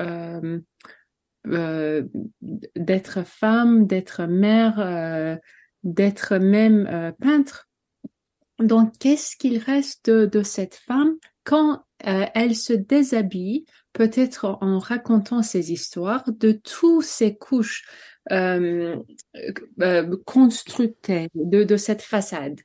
d'être 1.45 3.27
femme, 3.27 3.87
d'être 3.87 4.25
mère, 4.25 5.39
d'être 5.83 6.39
même 6.39 7.13
peintre. 7.21 7.69
Donc, 8.59 8.93
qu'est-ce 8.99 9.37
qu'il 9.37 9.59
reste 9.59 10.11
de, 10.11 10.43
cette 10.43 10.77
femme? 10.77 11.15
Quand 11.43 11.85
euh, 12.07 12.27
elle 12.35 12.55
se 12.55 12.73
déshabille, 12.73 13.65
peut-être 13.93 14.59
en 14.61 14.79
racontant 14.79 15.43
ses 15.43 15.73
histoires, 15.73 16.25
de 16.27 16.53
toutes 16.53 17.05
ces 17.05 17.37
couches 17.37 17.85
euh, 18.33 18.97
euh, 19.81 20.17
de, 21.35 21.77
cette 21.77 22.03
façade? 22.03 22.61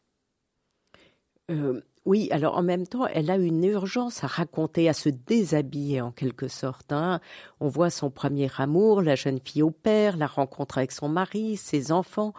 Oui, 2.06 2.30
alors 2.32 2.58
en 2.58 2.64
même 2.64 2.88
temps, 2.88 3.06
elle 3.06 3.30
a 3.30 3.38
une 3.38 3.64
urgence 3.64 4.24
à 4.24 4.28
raconter, 4.28 4.90
à 4.90 4.94
se 4.94 5.10
déshabiller 5.10 6.02
en 6.02 6.12
quelque 6.12 6.48
sorte. 6.48 6.92
Hein. 6.92 7.20
On 7.60 7.68
voit 7.68 7.90
son 7.90 8.10
premier 8.10 8.50
amour, 8.58 9.02
la 9.02 9.16
jeune 9.16 9.40
fille 9.44 9.62
au 9.62 9.70
père, 9.70 10.18
la 10.18 10.26
rencontre 10.26 10.78
avec 10.78 10.92
son 10.92 11.10
mari, 11.10 11.58
ses 11.58 11.92
enfants. 11.92 12.34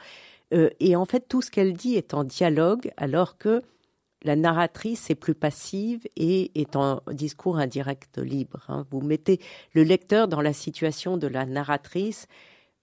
Euh, 0.52 0.70
et 0.80 0.96
en 0.96 1.04
fait, 1.04 1.28
tout 1.28 1.42
ce 1.42 1.50
qu'elle 1.50 1.74
dit 1.74 1.96
est 1.96 2.14
en 2.14 2.24
dialogue, 2.24 2.90
alors 2.96 3.38
que 3.38 3.62
la 4.22 4.36
narratrice 4.36 5.08
est 5.10 5.14
plus 5.14 5.34
passive 5.34 6.06
et 6.16 6.50
est 6.60 6.76
en 6.76 7.00
discours 7.10 7.58
indirect 7.58 8.18
libre. 8.18 8.64
Hein. 8.68 8.86
Vous 8.90 9.00
mettez 9.00 9.40
le 9.72 9.82
lecteur 9.82 10.28
dans 10.28 10.42
la 10.42 10.52
situation 10.52 11.16
de 11.16 11.26
la 11.26 11.46
narratrice 11.46 12.26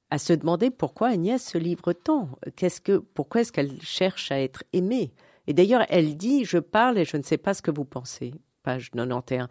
à 0.09 0.17
se 0.17 0.33
demander 0.33 0.71
pourquoi 0.71 1.09
Agnès 1.09 1.43
se 1.43 1.57
livre 1.57 1.93
tant. 1.93 2.29
Qu'est-ce 2.55 2.81
que, 2.81 2.97
pourquoi 2.97 3.41
est-ce 3.41 3.51
qu'elle 3.51 3.81
cherche 3.81 4.31
à 4.31 4.39
être 4.39 4.63
aimée? 4.73 5.13
Et 5.47 5.53
d'ailleurs, 5.53 5.85
elle 5.89 6.17
dit 6.17 6.45
Je 6.45 6.57
parle 6.57 6.97
et 6.97 7.05
je 7.05 7.17
ne 7.17 7.23
sais 7.23 7.37
pas 7.37 7.53
ce 7.53 7.61
que 7.61 7.71
vous 7.71 7.85
pensez. 7.85 8.33
Page 8.63 8.91
91. 8.91 9.47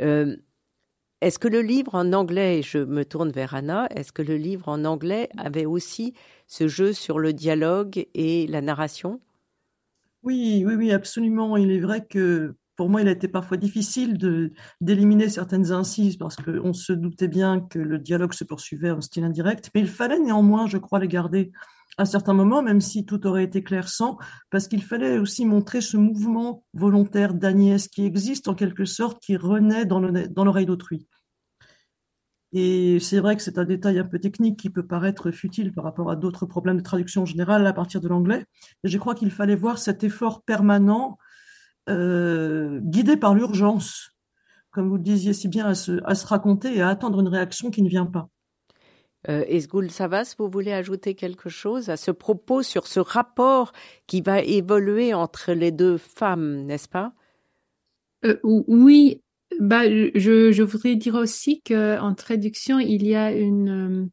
Euh, 0.00 0.36
est-ce 1.20 1.38
que 1.38 1.48
le 1.48 1.60
livre 1.60 1.94
en 1.94 2.12
anglais, 2.12 2.62
je 2.62 2.78
me 2.78 3.04
tourne 3.04 3.30
vers 3.30 3.54
Anna, 3.54 3.88
est-ce 3.94 4.12
que 4.12 4.22
le 4.22 4.36
livre 4.36 4.68
en 4.68 4.84
anglais 4.84 5.28
avait 5.36 5.66
aussi 5.66 6.14
ce 6.46 6.66
jeu 6.66 6.92
sur 6.92 7.18
le 7.18 7.32
dialogue 7.32 8.06
et 8.14 8.46
la 8.46 8.60
narration? 8.62 9.20
Oui, 10.22 10.64
oui, 10.66 10.74
oui, 10.74 10.92
absolument. 10.92 11.56
Il 11.56 11.70
est 11.70 11.80
vrai 11.80 12.06
que 12.06 12.54
pour 12.76 12.88
moi, 12.88 13.02
il 13.02 13.08
a 13.08 13.10
été 13.10 13.28
parfois 13.28 13.58
difficile 13.58 14.16
d'éliminer 14.80 15.28
certaines 15.28 15.72
incises 15.72 16.16
parce 16.16 16.36
qu'on 16.36 16.72
se 16.72 16.92
doutait 16.92 17.28
bien 17.28 17.60
que 17.60 17.78
le 17.78 17.98
dialogue 17.98 18.32
se 18.32 18.44
poursuivait 18.44 18.90
en 18.90 19.02
style 19.02 19.24
indirect, 19.24 19.70
mais 19.74 19.82
il 19.82 19.88
fallait 19.88 20.18
néanmoins, 20.18 20.66
je 20.66 20.78
crois, 20.78 20.98
les 20.98 21.08
garder 21.08 21.52
à 22.00 22.06
certains 22.06 22.32
moments, 22.32 22.62
même 22.62 22.80
si 22.80 23.04
tout 23.04 23.26
aurait 23.26 23.44
été 23.44 23.62
clair 23.62 23.88
sans, 23.88 24.16
parce 24.50 24.68
qu'il 24.68 24.82
fallait 24.82 25.18
aussi 25.18 25.44
montrer 25.44 25.82
ce 25.82 25.98
mouvement 25.98 26.64
volontaire 26.72 27.34
d'Agnès 27.34 27.88
qui 27.88 28.06
existe 28.06 28.48
en 28.48 28.54
quelque 28.54 28.86
sorte, 28.86 29.22
qui 29.22 29.36
renaît 29.36 29.84
dans 29.84 30.44
l'oreille 30.44 30.64
d'autrui. 30.64 31.06
Et 32.52 32.98
c'est 33.00 33.20
vrai 33.20 33.36
que 33.36 33.42
c'est 33.42 33.58
un 33.58 33.64
détail 33.64 33.98
un 33.98 34.04
peu 34.04 34.18
technique 34.18 34.58
qui 34.58 34.70
peut 34.70 34.86
paraître 34.86 35.30
futile 35.30 35.72
par 35.72 35.84
rapport 35.84 36.10
à 36.10 36.16
d'autres 36.16 36.46
problèmes 36.46 36.78
de 36.78 36.82
traduction 36.82 37.26
générale 37.26 37.66
à 37.66 37.72
partir 37.74 38.00
de 38.00 38.08
l'anglais. 38.08 38.46
Je 38.82 38.96
crois 38.96 39.14
qu'il 39.14 39.30
fallait 39.30 39.54
voir 39.54 39.78
cet 39.78 40.02
effort 40.02 40.42
permanent 40.42 41.18
euh, 41.90 42.80
guidé 42.82 43.18
par 43.18 43.34
l'urgence, 43.34 44.10
comme 44.70 44.88
vous 44.88 44.96
le 44.96 45.02
disiez 45.02 45.34
si 45.34 45.48
bien, 45.48 45.66
à 45.66 45.74
se, 45.74 46.26
raconter 46.26 46.76
et 46.76 46.80
à 46.80 46.88
attendre 46.88 47.20
une 47.20 47.28
réaction 47.28 47.70
qui 47.70 47.82
ne 47.82 47.88
vient 47.88 48.06
pas. 48.06 48.28
Euh, 49.28 49.44
Esgoul 49.48 49.90
Savas, 49.90 50.34
vous 50.38 50.48
voulez 50.48 50.72
ajouter 50.72 51.14
quelque 51.14 51.50
chose 51.50 51.90
à 51.90 51.96
ce 51.96 52.10
propos 52.10 52.62
sur 52.62 52.86
ce 52.86 53.00
rapport 53.00 53.72
qui 54.06 54.22
va 54.22 54.40
évoluer 54.40 55.12
entre 55.12 55.52
les 55.52 55.72
deux 55.72 55.98
femmes, 55.98 56.64
n'est-ce 56.64 56.88
pas? 56.88 57.12
Euh, 58.24 58.38
Oui, 58.44 59.20
bah, 59.58 59.88
je, 59.88 60.62
voudrais 60.62 60.96
dire 60.96 61.16
aussi 61.16 61.60
qu'en 61.60 62.14
traduction, 62.14 62.78
il 62.78 63.06
y 63.06 63.14
a 63.14 63.32
une, 63.32 64.08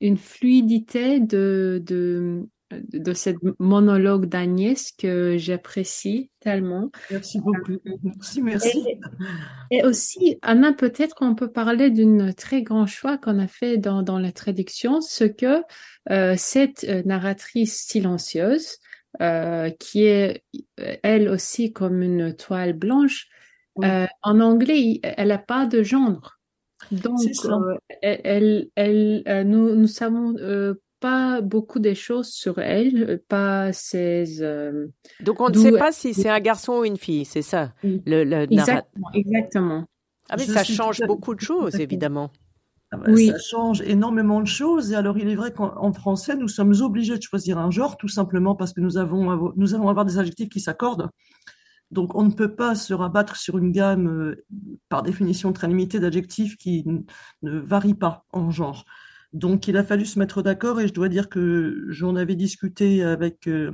une 0.00 0.16
fluidité 0.16 1.20
de, 1.20 1.82
de, 1.84 2.48
de 2.70 3.12
cette 3.12 3.38
monologue 3.58 4.26
d'Agnès 4.26 4.92
que 4.92 5.36
j'apprécie 5.38 6.30
tellement. 6.40 6.90
Merci 7.10 7.40
beaucoup. 7.40 7.78
Merci, 8.02 8.42
merci. 8.42 8.84
Et, 9.70 9.84
aussi, 9.84 10.38
Anna, 10.42 10.72
peut-être 10.72 11.14
qu'on 11.14 11.34
peut 11.34 11.50
parler 11.50 11.90
d'une 11.90 12.32
très 12.32 12.62
grand 12.62 12.86
choix 12.86 13.18
qu'on 13.18 13.38
a 13.38 13.48
fait 13.48 13.76
dans, 13.76 14.02
dans 14.02 14.18
la 14.18 14.32
traduction, 14.32 15.00
ce 15.00 15.24
que 15.24 15.62
euh, 16.10 16.34
cette 16.36 16.84
euh, 16.84 17.02
narratrice 17.04 17.84
silencieuse, 17.86 18.78
euh, 19.20 19.70
qui 19.70 20.04
est 20.04 20.44
elle 20.76 21.28
aussi 21.28 21.72
comme 21.72 22.02
une 22.02 22.34
toile 22.34 22.72
blanche, 22.72 23.28
en 23.76 24.40
anglais, 24.40 25.00
elle 25.02 25.28
n'a 25.28 25.38
pas 25.38 25.64
de 25.64 25.82
genre. 25.82 26.38
Donc, 26.92 27.18
elle, 28.02 28.68
elle, 28.74 29.22
nous, 29.46 29.74
nous 29.74 29.86
savons 29.86 30.34
pas 31.00 31.40
beaucoup 31.40 31.78
de 31.78 31.94
choses 31.94 32.28
sur 32.28 32.58
elle, 32.58 33.20
pas 33.28 33.72
ses. 33.72 34.42
Euh, 34.42 34.86
Donc 35.20 35.40
on 35.40 35.48
ne 35.48 35.54
sait 35.54 35.72
pas 35.72 35.92
si 35.92 36.14
c'est 36.14 36.28
un 36.28 36.40
garçon 36.40 36.74
ou 36.74 36.84
une 36.84 36.98
fille, 36.98 37.24
c'est 37.24 37.42
ça. 37.42 37.72
Le, 37.82 38.42
exactement, 38.52 39.10
exactement. 39.14 39.84
Ah 40.28 40.36
mais 40.38 40.46
ça 40.46 40.62
change 40.62 41.00
beaucoup 41.06 41.34
de 41.34 41.40
choses, 41.40 41.80
évidemment. 41.80 42.30
Ah 42.92 42.96
bah, 42.96 43.06
oui. 43.08 43.28
Ça 43.28 43.38
change 43.38 43.82
énormément 43.82 44.40
de 44.40 44.46
choses. 44.46 44.92
Et 44.92 44.94
alors, 44.96 45.16
il 45.18 45.28
est 45.28 45.34
vrai 45.34 45.52
qu'en 45.52 45.92
français, 45.92 46.36
nous 46.36 46.48
sommes 46.48 46.74
obligés 46.80 47.16
de 47.16 47.22
choisir 47.22 47.58
un 47.58 47.70
genre, 47.70 47.96
tout 47.96 48.08
simplement 48.08 48.54
parce 48.54 48.72
que 48.72 48.80
nous, 48.80 48.96
avons, 48.96 49.52
nous 49.56 49.74
allons 49.74 49.88
avoir 49.88 50.04
des 50.04 50.18
adjectifs 50.18 50.48
qui 50.48 50.60
s'accordent. 50.60 51.08
Donc, 51.90 52.14
on 52.14 52.22
ne 52.22 52.30
peut 52.30 52.54
pas 52.54 52.74
se 52.76 52.94
rabattre 52.94 53.36
sur 53.36 53.58
une 53.58 53.72
gamme, 53.72 54.08
euh, 54.08 54.44
par 54.88 55.02
définition 55.02 55.52
très 55.52 55.66
limitée 55.66 55.98
d'adjectifs 55.98 56.56
qui 56.56 56.84
ne 57.42 57.58
varie 57.58 57.94
pas 57.94 58.24
en 58.32 58.50
genre. 58.50 58.84
Donc, 59.32 59.68
il 59.68 59.76
a 59.76 59.84
fallu 59.84 60.06
se 60.06 60.18
mettre 60.18 60.42
d'accord 60.42 60.80
et 60.80 60.88
je 60.88 60.92
dois 60.92 61.08
dire 61.08 61.28
que 61.28 61.86
j'en 61.88 62.16
avais 62.16 62.36
discuté 62.36 63.02
avec 63.02 63.46
euh, 63.48 63.70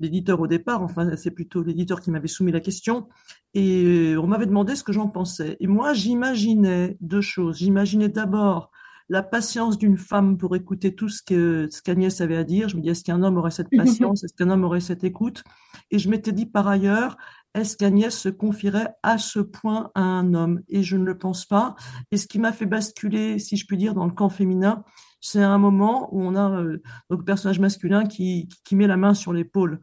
l'éditeur 0.00 0.40
au 0.40 0.46
départ. 0.46 0.82
Enfin, 0.82 1.16
c'est 1.16 1.30
plutôt 1.30 1.62
l'éditeur 1.62 2.00
qui 2.00 2.10
m'avait 2.10 2.28
soumis 2.28 2.52
la 2.52 2.60
question 2.60 3.08
et 3.54 4.14
on 4.18 4.26
m'avait 4.26 4.46
demandé 4.46 4.74
ce 4.76 4.82
que 4.82 4.92
j'en 4.92 5.08
pensais. 5.08 5.56
Et 5.60 5.66
moi, 5.66 5.94
j'imaginais 5.94 6.96
deux 7.00 7.20
choses. 7.20 7.58
J'imaginais 7.58 8.08
d'abord 8.08 8.71
la 9.08 9.22
patience 9.22 9.78
d'une 9.78 9.96
femme 9.96 10.38
pour 10.38 10.56
écouter 10.56 10.94
tout 10.94 11.08
ce 11.08 11.22
que 11.22 11.68
ce 11.70 11.82
qu'Agnès 11.82 12.20
avait 12.20 12.36
à 12.36 12.44
dire. 12.44 12.68
Je 12.68 12.76
me 12.76 12.82
dis, 12.82 12.88
est-ce 12.88 13.04
qu'un 13.04 13.22
homme 13.22 13.36
aurait 13.36 13.50
cette 13.50 13.70
patience? 13.76 14.24
Est-ce 14.24 14.34
qu'un 14.34 14.50
homme 14.50 14.64
aurait 14.64 14.80
cette 14.80 15.04
écoute? 15.04 15.42
Et 15.90 15.98
je 15.98 16.08
m'étais 16.08 16.32
dit 16.32 16.46
par 16.46 16.68
ailleurs, 16.68 17.16
est-ce 17.54 17.76
qu'Agnès 17.76 18.16
se 18.16 18.28
confierait 18.28 18.88
à 19.02 19.18
ce 19.18 19.40
point 19.40 19.90
à 19.94 20.00
un 20.00 20.34
homme? 20.34 20.62
Et 20.68 20.82
je 20.82 20.96
ne 20.96 21.04
le 21.04 21.18
pense 21.18 21.44
pas. 21.44 21.74
Et 22.10 22.16
ce 22.16 22.26
qui 22.26 22.38
m'a 22.38 22.52
fait 22.52 22.66
basculer, 22.66 23.38
si 23.38 23.56
je 23.56 23.66
puis 23.66 23.76
dire, 23.76 23.94
dans 23.94 24.06
le 24.06 24.12
camp 24.12 24.30
féminin, 24.30 24.84
c'est 25.20 25.42
un 25.42 25.58
moment 25.58 26.08
où 26.14 26.22
on 26.22 26.34
a 26.34 26.50
euh, 26.50 26.82
donc 27.10 27.20
le 27.20 27.24
personnage 27.24 27.60
masculin 27.60 28.06
qui, 28.06 28.48
qui 28.64 28.74
met 28.74 28.86
la 28.86 28.96
main 28.96 29.14
sur 29.14 29.32
l'épaule 29.32 29.80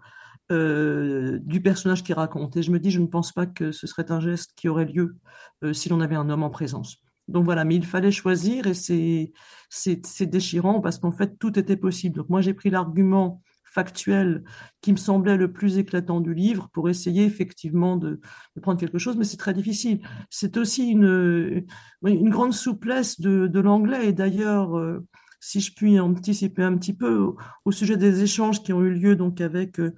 euh, 0.52 1.38
du 1.44 1.62
personnage 1.62 2.04
qui 2.04 2.12
raconte. 2.12 2.58
Et 2.58 2.64
je 2.64 2.72
me 2.72 2.80
dis, 2.80 2.90
je 2.90 3.00
ne 3.00 3.06
pense 3.06 3.32
pas 3.32 3.46
que 3.46 3.72
ce 3.72 3.86
serait 3.86 4.12
un 4.12 4.20
geste 4.20 4.54
qui 4.56 4.68
aurait 4.68 4.86
lieu 4.86 5.18
euh, 5.64 5.74
si 5.74 5.90
l'on 5.90 6.02
avait 6.02 6.16
un 6.16 6.28
homme 6.30 6.42
en 6.42 6.50
présence. 6.50 6.98
Donc 7.30 7.46
voilà, 7.46 7.64
mais 7.64 7.76
il 7.76 7.86
fallait 7.86 8.12
choisir 8.12 8.68
et 8.68 8.74
c'est 8.74 9.32
c'est 9.70 10.26
déchirant 10.26 10.82
parce 10.82 10.98
qu'en 10.98 11.12
fait 11.12 11.38
tout 11.40 11.58
était 11.60 11.78
possible. 11.78 12.18
Donc 12.18 12.30
moi 12.30 12.42
j'ai 12.42 12.54
pris 12.54 12.70
l'argument 12.70 13.42
factuel 13.64 14.44
qui 14.82 14.92
me 14.92 14.98
semblait 14.98 15.38
le 15.38 15.52
plus 15.52 15.78
éclatant 15.78 16.22
du 16.22 16.34
livre 16.34 16.70
pour 16.74 16.90
essayer 16.90 17.24
effectivement 17.26 17.98
de, 17.98 18.20
prendre 18.62 18.80
quelque 18.80 18.98
chose, 18.98 19.16
mais 19.16 19.26
c'est 19.26 19.38
très 19.38 19.54
difficile. 19.54 20.02
C'est 20.30 20.58
aussi 20.58 20.90
une, 20.90 21.66
une 22.04 22.30
grande 22.30 22.54
souplesse 22.54 23.22
de, 23.22 23.48
de 23.48 23.60
l'anglais 23.60 24.08
et 24.08 24.14
d'ailleurs, 24.14 24.78
euh, 24.78 25.06
si 25.40 25.62
je 25.62 25.74
puis 25.74 26.00
anticiper 26.00 26.64
un 26.64 26.78
petit 26.78 26.94
peu 26.94 27.34
au, 27.66 27.72
sujet 27.72 27.98
des 27.98 28.24
échanges 28.24 28.62
qui 28.62 28.74
ont 28.74 28.82
eu 28.82 28.94
lieu 28.94 29.16
donc 29.16 29.42
avec 29.42 29.80
euh, 29.80 29.94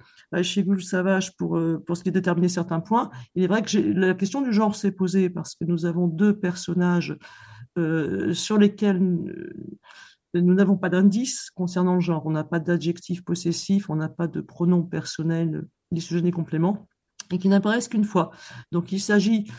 Savage 0.80 1.36
pour, 1.36 1.56
euh, 1.56 1.82
pour 1.84 1.96
ce 1.96 2.02
qui 2.02 2.10
est 2.10 2.12
déterminé 2.12 2.48
certains 2.48 2.80
points, 2.80 3.10
il 3.34 3.42
est 3.42 3.48
vrai 3.48 3.62
que 3.62 3.78
la 3.78 4.14
question 4.14 4.40
du 4.40 4.52
genre 4.52 4.76
s'est 4.76 4.92
posée 4.92 5.30
parce 5.30 5.54
que 5.54 5.64
nous 5.64 5.84
avons 5.84 6.06
deux 6.06 6.38
personnages 6.38 7.16
euh, 7.78 8.32
sur 8.34 8.58
lesquels 8.58 9.00
nous 10.34 10.54
n'avons 10.54 10.76
pas 10.76 10.88
d'indice 10.88 11.50
concernant 11.50 11.94
le 11.94 12.00
genre. 12.00 12.24
On 12.26 12.30
n'a 12.30 12.44
pas 12.44 12.60
d'adjectif 12.60 13.24
possessif, 13.24 13.90
on 13.90 13.96
n'a 13.96 14.08
pas 14.08 14.28
de 14.28 14.40
pronom 14.40 14.82
personnel, 14.82 15.64
ni 15.90 16.00
sujet 16.00 16.22
ni 16.22 16.30
complément, 16.30 16.88
et 17.30 17.38
qui 17.38 17.48
n'apparaissent 17.48 17.88
qu'une 17.88 18.04
fois. 18.04 18.30
Donc 18.70 18.92
il 18.92 19.00
s'agit 19.00 19.50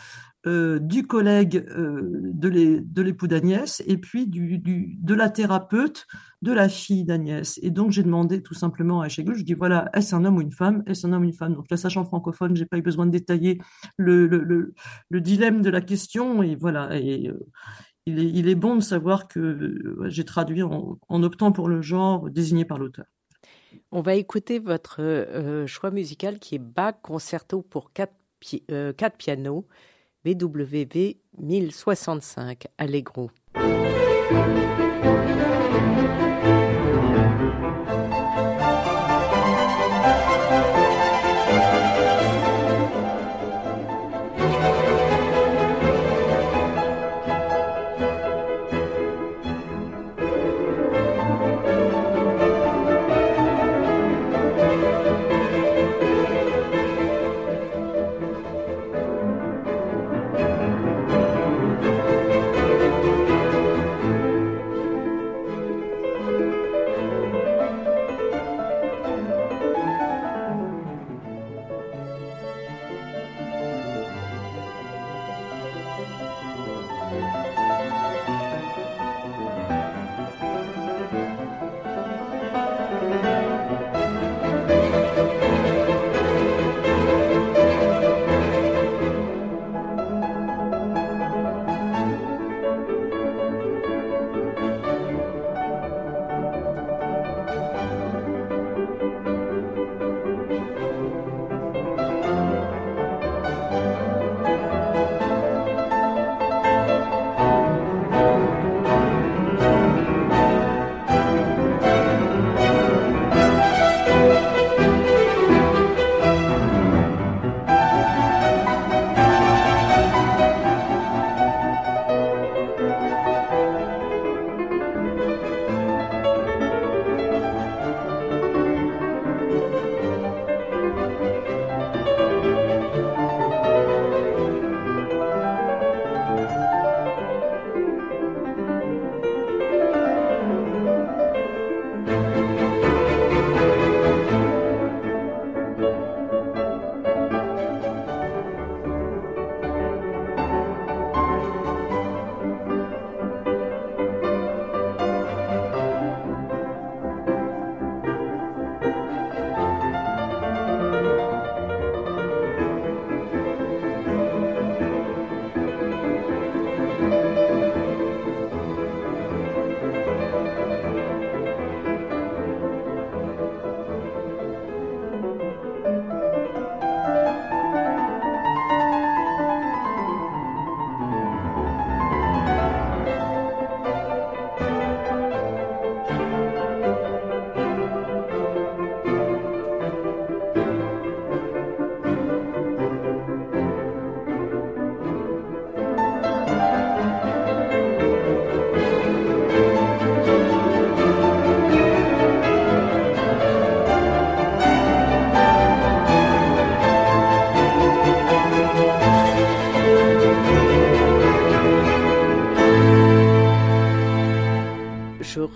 euh, 0.45 0.77
du 0.77 1.07
collègue 1.07 1.65
euh, 1.69 2.01
de 2.33 3.01
l'époux 3.01 3.27
d'Agnès 3.27 3.81
et 3.87 3.95
puis 3.97 4.27
du, 4.27 4.57
de 4.59 5.13
la 5.13 5.29
thérapeute 5.29 6.05
de 6.41 6.51
la 6.51 6.67
fille 6.67 7.05
d'Agnès. 7.05 7.61
Et 7.63 7.69
donc 7.69 7.91
j'ai 7.91 8.03
demandé 8.03 8.41
tout 8.43 8.53
simplement 8.53 8.99
à 8.99 9.07
Echegul, 9.07 9.37
je 9.37 9.43
dis 9.43 9.53
voilà, 9.53 9.89
est-ce 9.93 10.13
un 10.13 10.25
homme 10.25 10.35
ou 10.35 10.41
une 10.41 10.51
femme? 10.51 10.83
Est-ce 10.85 11.07
un 11.07 11.13
homme 11.13 11.21
ou 11.21 11.27
une 11.27 11.33
femme? 11.33 11.53
Donc 11.53 11.67
la 11.71 11.77
sachant 11.77 12.03
francophone, 12.03 12.57
j'ai 12.57 12.65
pas 12.65 12.77
eu 12.77 12.81
besoin 12.81 13.05
de 13.05 13.11
détailler 13.11 13.61
le, 13.95 14.27
le, 14.27 14.39
le, 14.39 14.73
le, 15.09 15.21
dilemme 15.21 15.61
de 15.61 15.69
la 15.69 15.79
question 15.79 16.43
et 16.43 16.55
voilà. 16.57 16.93
Et, 16.99 17.29
euh, 17.29 17.39
il 18.05 18.49
est, 18.49 18.55
bon 18.55 18.75
de 18.75 18.81
savoir 18.81 19.29
que 19.29 19.85
j'ai 20.07 20.25
traduit 20.25 20.61
en, 20.61 20.97
optant 21.09 21.53
pour 21.53 21.69
le 21.69 21.81
genre 21.81 22.29
désigné 22.29 22.65
par 22.65 22.77
l'auteur. 22.77 23.05
On 23.93 24.01
va 24.01 24.15
écouter 24.15 24.59
votre 24.59 25.65
choix 25.67 25.89
musical 25.89 26.39
qui 26.39 26.55
est 26.55 26.59
Bach 26.59 26.95
Concerto 27.01 27.61
pour 27.61 27.93
quatre 27.93 28.17
pianos, 29.17 29.65
BWV 30.23 31.17
1065, 31.37 32.67
Allegro. 32.77 33.31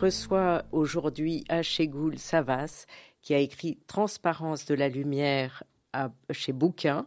Reçois 0.07 0.63
aujourd'hui 0.71 1.43
Hachegoul 1.49 2.17
Savas, 2.17 2.85
qui 3.21 3.33
a 3.33 3.39
écrit 3.39 3.77
Transparence 3.87 4.65
de 4.65 4.73
la 4.73 4.87
lumière 4.87 5.63
chez 6.31 6.53
Bouquin, 6.53 7.05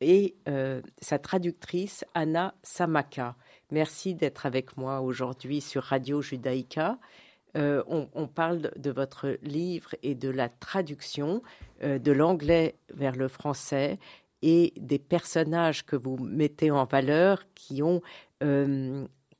et 0.00 0.36
euh, 0.46 0.80
sa 1.00 1.18
traductrice 1.18 2.04
Anna 2.14 2.54
Samaka. 2.62 3.34
Merci 3.72 4.14
d'être 4.14 4.46
avec 4.46 4.76
moi 4.76 5.00
aujourd'hui 5.00 5.60
sur 5.60 5.82
Radio 5.82 6.22
Judaïka. 6.22 6.98
Euh, 7.56 7.82
on, 7.88 8.28
parle 8.28 8.70
de 8.76 8.90
votre 8.92 9.38
livre 9.42 9.96
et 10.04 10.14
de 10.14 10.28
la 10.28 10.48
traduction 10.48 11.42
euh, 11.82 11.98
de 11.98 12.12
l'anglais 12.12 12.76
vers 12.94 13.16
le 13.16 13.26
français 13.26 13.98
et 14.42 14.72
des 14.76 15.00
personnages 15.00 15.84
que 15.84 15.96
vous 15.96 16.16
mettez 16.16 16.70
en 16.70 16.84
valeur 16.84 17.42
qui 17.56 17.82
ont, 17.82 18.02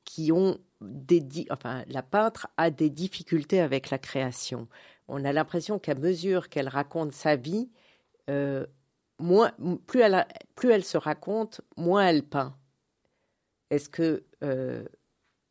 qui 0.03 0.31
ont 0.33 0.57
la 0.81 2.03
peintre 2.03 2.47
a 2.57 2.69
des 2.69 2.89
difficultés 2.89 3.59
avec 3.61 3.89
la 3.89 3.97
création. 3.97 4.67
On 5.07 5.23
a 5.25 5.33
l'impression 5.33 5.79
qu'à 5.79 5.95
mesure 5.95 6.49
qu'elle 6.49 6.67
raconte 6.67 7.13
sa 7.13 7.35
vie, 7.35 7.69
euh, 8.29 8.65
moins, 9.19 9.51
plus, 9.87 10.01
elle 10.01 10.25
plus 10.55 10.71
elle 10.71 10.83
se 10.83 10.97
raconte, 10.97 11.61
moins 11.77 12.07
elle 12.07 12.23
peint. 12.23 12.55
Est-ce 13.69 13.89
que 13.89 14.25
euh, 14.43 14.85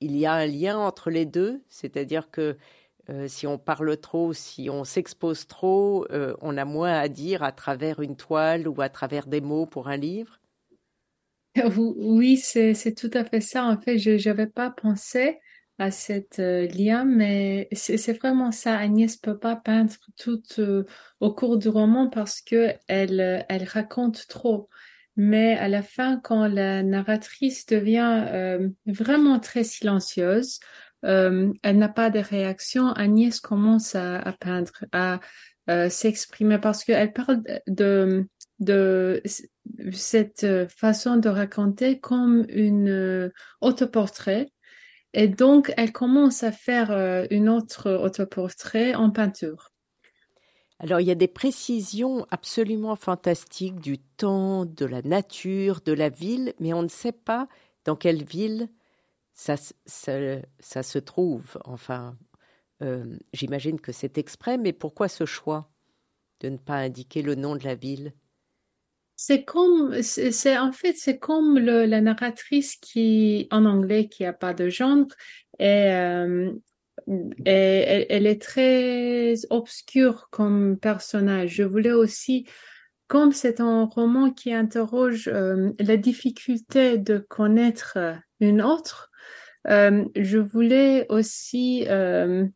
il 0.00 0.16
y 0.16 0.26
a 0.26 0.34
un 0.34 0.46
lien 0.46 0.78
entre 0.78 1.10
les 1.10 1.26
deux? 1.26 1.62
C'est-à-dire 1.68 2.30
que 2.30 2.56
euh, 3.10 3.28
si 3.28 3.46
on 3.46 3.58
parle 3.58 3.96
trop, 3.98 4.32
si 4.32 4.68
on 4.70 4.84
s'expose 4.84 5.46
trop, 5.46 6.06
on 6.40 6.56
a 6.56 6.64
moins 6.64 6.92
à 6.98 7.08
dire 7.08 7.42
à 7.42 7.52
travers 7.52 8.00
une 8.00 8.16
toile 8.16 8.68
ou 8.68 8.80
à 8.82 8.88
travers 8.88 9.26
des 9.26 9.40
mots 9.40 9.66
pour 9.66 9.88
un 9.88 9.96
livre? 9.96 10.38
Oui, 11.96 12.36
c'est 12.36 12.94
tout 12.96 13.10
à 13.14 13.24
fait 13.24 13.40
ça. 13.40 13.64
En 13.64 13.80
fait, 13.80 13.98
je 13.98 14.28
n'avais 14.28 14.46
pas 14.46 14.70
pensé 14.70 15.38
à 15.78 15.90
cette 15.90 16.38
euh, 16.38 16.66
lien, 16.68 17.04
mais 17.04 17.68
c'est 17.72 18.12
vraiment 18.14 18.50
ça. 18.52 18.76
Agnès 18.78 19.16
peut 19.16 19.38
pas 19.38 19.56
peindre 19.56 19.92
tout 20.18 20.42
euh, 20.58 20.84
au 21.20 21.34
cours 21.34 21.58
du 21.58 21.68
roman 21.68 22.08
parce 22.08 22.40
que 22.40 22.72
elle, 22.88 23.20
euh, 23.20 23.40
elle 23.48 23.64
raconte 23.64 24.26
trop. 24.28 24.68
Mais 25.16 25.56
à 25.56 25.68
la 25.68 25.82
fin, 25.82 26.20
quand 26.22 26.46
la 26.46 26.82
narratrice 26.82 27.64
devient 27.64 28.58
vraiment 28.84 29.40
très 29.40 29.64
silencieuse, 29.64 30.60
elle 31.02 31.54
n'a 31.64 31.88
pas 31.88 32.10
de 32.10 32.18
réaction, 32.18 32.88
Agnès 32.88 33.40
commence 33.40 33.94
à, 33.94 34.18
à 34.18 34.32
peindre, 34.34 34.72
à 34.92 35.20
s'exprimer 35.88 36.58
parce 36.58 36.84
qu'elle 36.84 37.14
parle 37.14 37.42
de 37.66 38.28
de 38.58 39.22
cette 39.92 40.46
façon 40.68 41.16
de 41.16 41.28
raconter 41.28 42.00
comme 42.00 42.46
une 42.48 43.32
autoportrait 43.60 44.50
et 45.12 45.28
donc 45.28 45.72
elle 45.76 45.92
commence 45.92 46.42
à 46.42 46.52
faire 46.52 46.90
une 47.30 47.48
autre 47.48 47.90
autoportrait 47.90 48.94
en 48.94 49.10
peinture. 49.10 49.72
Alors 50.78 51.00
il 51.00 51.06
y 51.06 51.10
a 51.10 51.16
des 51.16 51.28
précisions 51.28 52.26
absolument 52.30 52.96
fantastiques 52.96 53.80
du 53.80 53.98
temps, 53.98 54.66
de 54.66 54.84
la 54.84 55.02
nature, 55.02 55.80
de 55.84 55.92
la 55.92 56.10
ville, 56.10 56.54
mais 56.60 56.74
on 56.74 56.82
ne 56.82 56.88
sait 56.88 57.12
pas 57.12 57.48
dans 57.84 57.96
quelle 57.96 58.24
ville 58.24 58.68
ça, 59.32 59.56
ça, 59.86 60.82
se 60.82 60.98
trouve. 60.98 61.58
Enfin, 61.64 62.16
j'imagine 63.32 63.80
que 63.80 63.92
c'est 63.92 64.18
exprès, 64.18 64.58
mais 64.58 64.72
pourquoi 64.72 65.08
ce 65.08 65.24
choix 65.24 65.70
de 66.40 66.48
ne 66.48 66.56
pas 66.56 66.76
indiquer 66.76 67.22
le 67.22 67.34
nom 67.34 67.56
de 67.56 67.64
la 67.64 67.74
ville? 67.74 68.12
C'est 69.16 69.44
comme, 69.44 70.02
c'est 70.02 70.58
en 70.58 70.72
fait, 70.72 70.94
c'est 70.94 71.18
comme 71.18 71.58
la 71.58 72.00
narratrice 72.00 72.76
qui, 72.76 73.48
en 73.50 73.64
anglais, 73.64 74.08
qui 74.08 74.24
a 74.24 74.32
pas 74.32 74.54
de 74.54 74.68
genre, 74.68 75.06
et, 75.58 75.90
euh, 75.92 76.52
elle, 77.44 78.26
est 78.26 78.40
très 78.40 79.34
obscure 79.50 80.28
comme 80.30 80.78
personnage. 80.78 81.54
Je 81.54 81.62
voulais 81.62 81.92
aussi, 81.92 82.46
comme 83.06 83.32
c'est 83.32 83.60
un 83.60 83.84
roman 83.84 84.30
qui 84.30 84.52
interroge 84.52 85.28
euh, 85.28 85.72
la 85.78 85.96
difficulté 85.96 86.98
de 86.98 87.18
connaître 87.18 87.98
une 88.40 88.62
autre, 88.62 89.10
euh, 89.68 90.04
je 90.14 90.38
voulais 90.38 91.06
aussi 91.08 91.86
euh, 91.88 92.46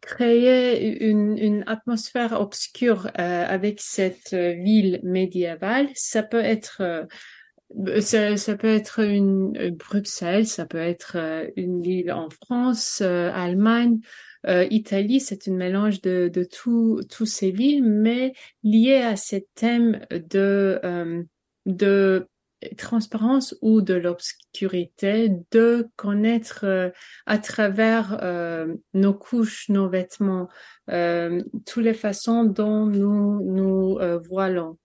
créer 0.00 1.04
une, 1.04 1.38
une 1.38 1.64
atmosphère 1.66 2.40
obscure 2.40 3.06
euh, 3.18 3.44
avec 3.46 3.80
cette 3.80 4.32
euh, 4.32 4.52
ville 4.52 5.00
médiévale. 5.02 5.88
Ça 5.94 6.22
peut 6.22 6.40
être 6.40 6.80
euh, 6.80 8.00
ça, 8.00 8.36
ça, 8.36 8.56
peut 8.56 8.68
être 8.68 9.00
une 9.00 9.70
Bruxelles, 9.70 10.46
ça 10.46 10.66
peut 10.66 10.78
être 10.78 11.16
une 11.56 11.80
ville 11.80 12.12
en 12.12 12.28
France, 12.28 13.00
Allemagne, 13.00 13.98
Italie. 14.46 15.20
C'est 15.20 15.48
un 15.48 15.54
mélange 15.54 16.02
de, 16.02 16.30
de 16.30 16.44
tous 16.44 17.24
ces 17.24 17.50
villes, 17.50 17.82
mais 17.82 18.34
lié 18.62 18.96
à 18.96 19.16
ce 19.16 19.36
thème 19.54 20.04
de 20.10 21.24
de 21.64 22.28
transparence 22.76 23.56
ou 23.62 23.80
de 23.80 23.94
l'obscurité, 23.94 25.30
de 25.50 25.88
connaître 25.96 26.60
euh, 26.64 26.90
à 27.26 27.38
travers 27.38 28.18
euh, 28.22 28.74
nos 28.94 29.14
couches, 29.14 29.68
nos 29.68 29.88
vêtements, 29.88 30.48
euh, 30.90 31.42
toutes 31.66 31.84
les 31.84 31.94
façons 31.94 32.44
dont 32.44 32.86
nous 32.86 33.40
nous 33.42 33.98
voilons. 34.28 34.78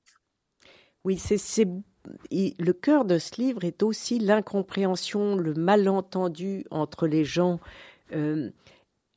Oui, 1.03 1.17
c'est 1.17 1.67
le 2.31 2.71
cœur 2.71 3.05
de 3.05 3.17
ce 3.17 3.41
livre 3.41 3.63
est 3.63 3.83
aussi 3.83 4.19
l'incompréhension, 4.19 5.35
le 5.35 5.53
malentendu 5.53 6.65
entre 6.71 7.07
les 7.07 7.25
gens. 7.25 7.59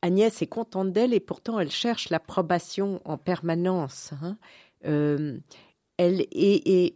Agnès 0.03 0.43
est 0.43 0.47
contente 0.47 0.93
d'elle 0.93 1.15
et 1.15 1.21
pourtant 1.21 1.61
elle 1.61 1.71
cherche 1.71 2.11
l'approbation 2.11 3.01
en 3.05 3.17
permanence. 3.17 4.13
Hein. 4.23 4.37
elle 4.83 6.27
est, 6.33 6.95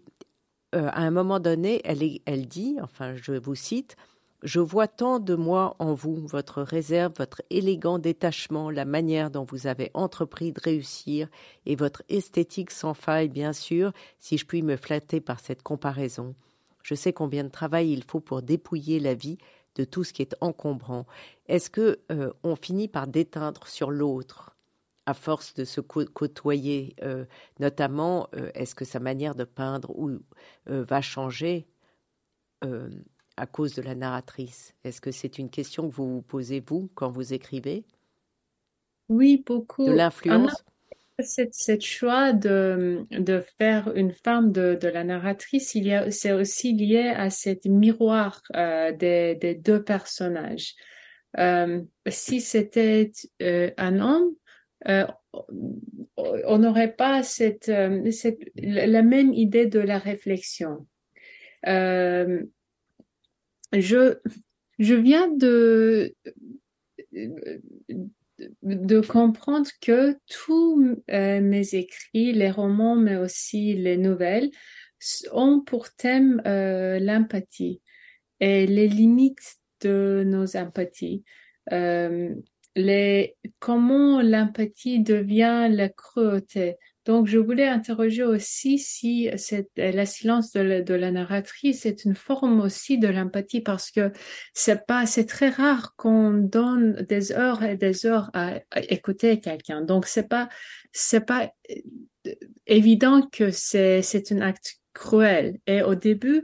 euh, 0.75 0.89
à 0.89 1.03
un 1.03 1.11
moment 1.11 1.41
donné, 1.41 1.81
elle, 1.85 2.47
dit, 2.47 2.77
enfin 2.83 3.15
je 3.17 3.33
vous 3.33 3.55
cite, 3.55 3.97
je 4.43 4.61
vois 4.61 4.89
tant 4.89 5.21
de 5.21 5.35
moi 5.35 5.77
en 5.79 5.95
vous, 5.95 6.27
votre 6.27 6.63
réserve, 6.63 7.15
votre 7.17 7.43
élégant 7.49 7.99
détachement, 7.99 8.71
la 8.71 8.85
manière 8.85 9.31
dont 9.31 9.45
vous 9.45 9.67
avez 9.67 9.91
entrepris 9.95 10.53
de 10.53 10.61
réussir, 10.61 11.29
et 11.65 11.77
votre 11.77 12.03
esthétique 12.09 12.71
sans 12.71 12.93
faille, 12.93 13.29
bien 13.29 13.53
sûr, 13.53 13.93
si 14.19 14.37
je 14.37 14.45
puis 14.45 14.63
me 14.63 14.77
flatter 14.77 15.21
par 15.21 15.41
cette 15.41 15.63
comparaison. 15.63 16.35
Je 16.83 16.95
sais 16.95 17.13
combien 17.15 17.45
de 17.45 17.49
travail 17.49 17.93
il 17.93 18.05
faut 18.05 18.21
pour 18.21 18.43
dépouiller 18.43 19.01
la 19.01 19.15
vie 19.15 19.39
de 19.77 19.85
tout 19.85 20.05
ce 20.05 20.13
qui 20.13 20.23
est 20.23 20.37
encombrant. 20.41 21.07
Est-ce 21.47 21.71
que 21.71 22.01
euh, 22.13 22.31
on 22.43 22.57
finit 22.57 22.89
par 22.89 23.07
déteindre 23.07 23.67
sur 23.67 23.91
l'autre? 23.91 24.54
À 25.07 25.15
force 25.15 25.55
de 25.55 25.65
se 25.65 25.81
côtoyer, 25.81 26.97
euh, 27.03 27.25
notamment, 27.61 28.29
euh, 28.35 28.51
est-ce 28.55 28.75
que 28.75 28.85
sa 28.85 29.01
manière 29.01 29.35
de 29.35 29.45
peindre 29.45 29.91
ou, 29.99 30.19
euh, 30.69 30.85
va 30.85 31.01
changer 31.01 31.67
à 33.37 33.47
cause 33.47 33.75
de 33.75 33.83
la 33.83 33.95
narratrice? 33.95 34.75
Est-ce 34.85 35.03
que 35.03 35.11
c'est 35.11 35.39
une 35.39 35.51
question 35.51 35.87
que 35.87 35.95
vous 35.95 36.15
vous 36.15 36.23
posez, 36.23 36.61
vous, 36.67 36.91
quand 36.95 37.11
vous 37.11 37.35
écrivez? 37.35 37.85
Oui, 39.11 39.43
beaucoup. 39.45 39.85
De 39.85 39.93
l'influence? 39.93 40.65
Cette, 41.19 41.85
choix 41.85 42.33
de, 42.33 43.05
de 43.11 43.45
faire 43.59 43.95
une 43.95 44.13
femme 44.13 44.51
de, 44.51 44.79
de 44.81 44.89
la 44.89 45.05
narratrice, 45.05 45.75
il 45.75 45.85
y 45.85 45.93
a, 45.93 46.11
c'est 46.11 46.33
aussi 46.33 46.73
lié 46.73 47.13
à 47.15 47.29
cette 47.29 47.67
miroir 47.67 48.41
des, 48.55 49.37
des, 49.39 49.55
deux 49.55 49.85
personnages. 49.85 50.75
si 52.09 52.41
c'était 52.41 53.13
un 53.41 54.01
homme, 54.01 54.35
euh, 54.89 55.07
on 56.17 56.59
n'aurait 56.59 56.93
pas 56.93 57.23
cette, 57.23 57.69
euh, 57.69 58.11
la 58.57 59.03
même 59.03 59.33
idée 59.33 59.67
de 59.67 59.79
la 59.81 59.99
réflexion. 59.99 60.87
Euh, 61.67 62.43
je, 63.73 64.19
je 64.79 64.95
viens 64.95 65.29
de, 65.29 66.15
de 68.63 69.01
comprendre 69.01 69.69
que 69.81 70.17
tous 70.29 70.97
mes 71.09 71.75
écrits, 71.75 72.33
les 72.33 72.51
romans, 72.51 72.97
mais 72.97 73.17
aussi 73.17 73.75
les 73.75 73.97
nouvelles, 73.97 74.51
ont 75.33 75.61
pour 75.61 75.93
thème 75.95 76.41
l'empathie 76.45 77.81
et 78.41 78.67
les 78.67 78.89
limites 78.89 79.57
de 79.81 80.23
nos 80.25 80.57
empathies 80.57 81.25
les, 82.77 83.37
comment 83.59 84.21
l'empathie 84.21 85.01
devient 85.01 85.69
la 85.71 85.89
cruauté. 85.89 86.77
Donc, 87.05 87.27
je 87.27 87.39
voulais 87.39 87.69
interroger 87.69 88.23
aussi 88.23 88.79
si 88.79 89.29
cette, 89.37 89.71
la 89.77 90.07
silence 90.07 90.53
de 90.53 90.61
la, 90.61 90.81
de 90.81 90.95
la 90.95 91.11
narratrice 91.11 91.85
est 91.85 92.05
une 92.05 92.15
forme 92.15 92.61
aussi 92.61 92.97
de 92.99 93.09
l'empathie 93.09 93.61
parce 93.61 93.91
que 93.91 94.11
c'est 94.55 94.87
pas, 94.87 95.05
c'est 95.05 95.27
très 95.27 95.51
rare 95.51 95.95
qu'on 95.97 96.33
donne 96.33 97.03
des 97.03 97.33
heures 97.33 97.63
et 97.63 97.77
des 97.77 98.07
heures 98.07 98.31
à, 98.33 98.61
écouter 98.89 99.39
quelqu'un. 99.39 99.83
Donc, 99.83 100.07
c'est 100.07 100.29
pas, 100.29 100.49
c'est 100.93 101.27
pas 101.27 101.53
euh, 101.71 102.33
évident 102.67 103.21
que 103.31 103.51
c'est, 103.51 104.01
c'est 104.01 104.33
un 104.33 104.41
acte 104.41 104.77
cruel. 104.95 105.59
Et 105.67 105.83
au 105.83 105.95
début, 105.95 106.43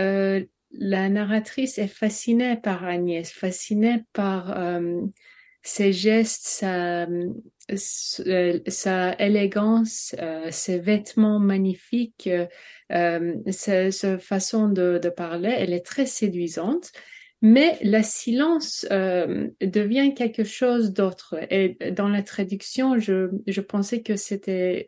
euh, 0.00 0.44
la 0.72 1.08
narratrice 1.08 1.78
est 1.78 1.86
fascinée 1.86 2.56
par 2.56 2.84
Agnès, 2.84 3.30
fascinée 3.30 4.04
par, 4.12 4.58
euh, 4.58 5.02
ses 5.62 5.92
gestes, 5.92 6.46
sa, 6.46 7.06
sa 8.66 9.14
élégance, 9.18 10.14
ses 10.50 10.78
vêtements 10.78 11.38
magnifiques, 11.38 12.30
sa, 12.88 14.18
façon 14.18 14.68
de, 14.68 14.98
de, 15.02 15.08
parler, 15.10 15.54
elle 15.56 15.72
est 15.72 15.84
très 15.84 16.06
séduisante. 16.06 16.92
Mais 17.42 17.78
le 17.82 18.02
silence 18.02 18.86
euh, 18.90 19.48
devient 19.62 20.12
quelque 20.14 20.44
chose 20.44 20.92
d'autre. 20.92 21.36
Et 21.50 21.78
dans 21.92 22.08
la 22.08 22.22
traduction, 22.22 22.98
je, 22.98 23.30
je 23.46 23.60
pensais 23.62 24.02
que 24.02 24.16
c'était 24.16 24.86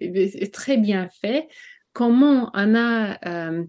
très 0.53 0.77
bien 0.77 1.09
fait. 1.21 1.49
Comment 1.95 2.51
Anna 2.51 3.19
euh, 3.27 3.65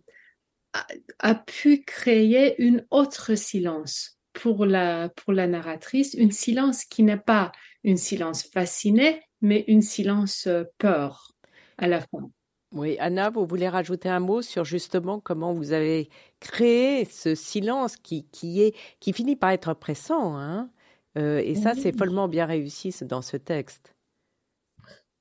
a, 0.74 0.88
a, 1.20 1.36
pu 1.36 1.84
créer 1.84 2.62
une 2.62 2.86
autre 2.92 3.36
silence? 3.36 4.12
Pour 4.34 4.65
la, 4.65 5.10
pour 5.10 5.34
la 5.34 5.48
narratrice, 5.48 6.13
une 6.13 6.32
silence 6.32 6.86
qui 6.86 7.04
n'est 7.04 7.17
pas 7.17 7.52
une 7.84 7.98
silence 7.98 8.43
fascinée, 8.43 9.22
mais 9.41 9.63
une 9.67 9.82
silence 9.82 10.48
euh, 10.48 10.63
peur 10.78 11.32
à 11.78 11.88
la 11.88 12.02
fin. 12.02 12.30
Oui, 12.74 12.98
Anna, 13.00 13.30
vous 13.30 13.46
voulez 13.46 13.69
rajouter 13.69 14.10
un 14.10 14.19
mot 14.19 14.41
sur 14.41 14.65
justement 14.65 15.19
comment 15.19 15.54
vous 15.54 15.74
avez 15.74 16.10
créé 16.39 17.06
ce 17.06 17.36
silence 17.36 17.98
qui, 17.98 18.26
qui, 18.32 18.62
est, 18.62 18.76
qui 19.00 19.13
finit 19.13 19.36
par 19.36 19.52
être 19.52 19.76
pressant. 19.76 20.36
Hein? 20.38 20.72
Euh, 21.17 21.39
et 21.43 21.54
ça, 21.54 21.76
c'est 21.76 21.96
follement 21.96 22.28
bien 22.28 22.48
réussi 22.48 22.91
dans 23.04 23.22
ce 23.22 23.38
texte. 23.38 23.96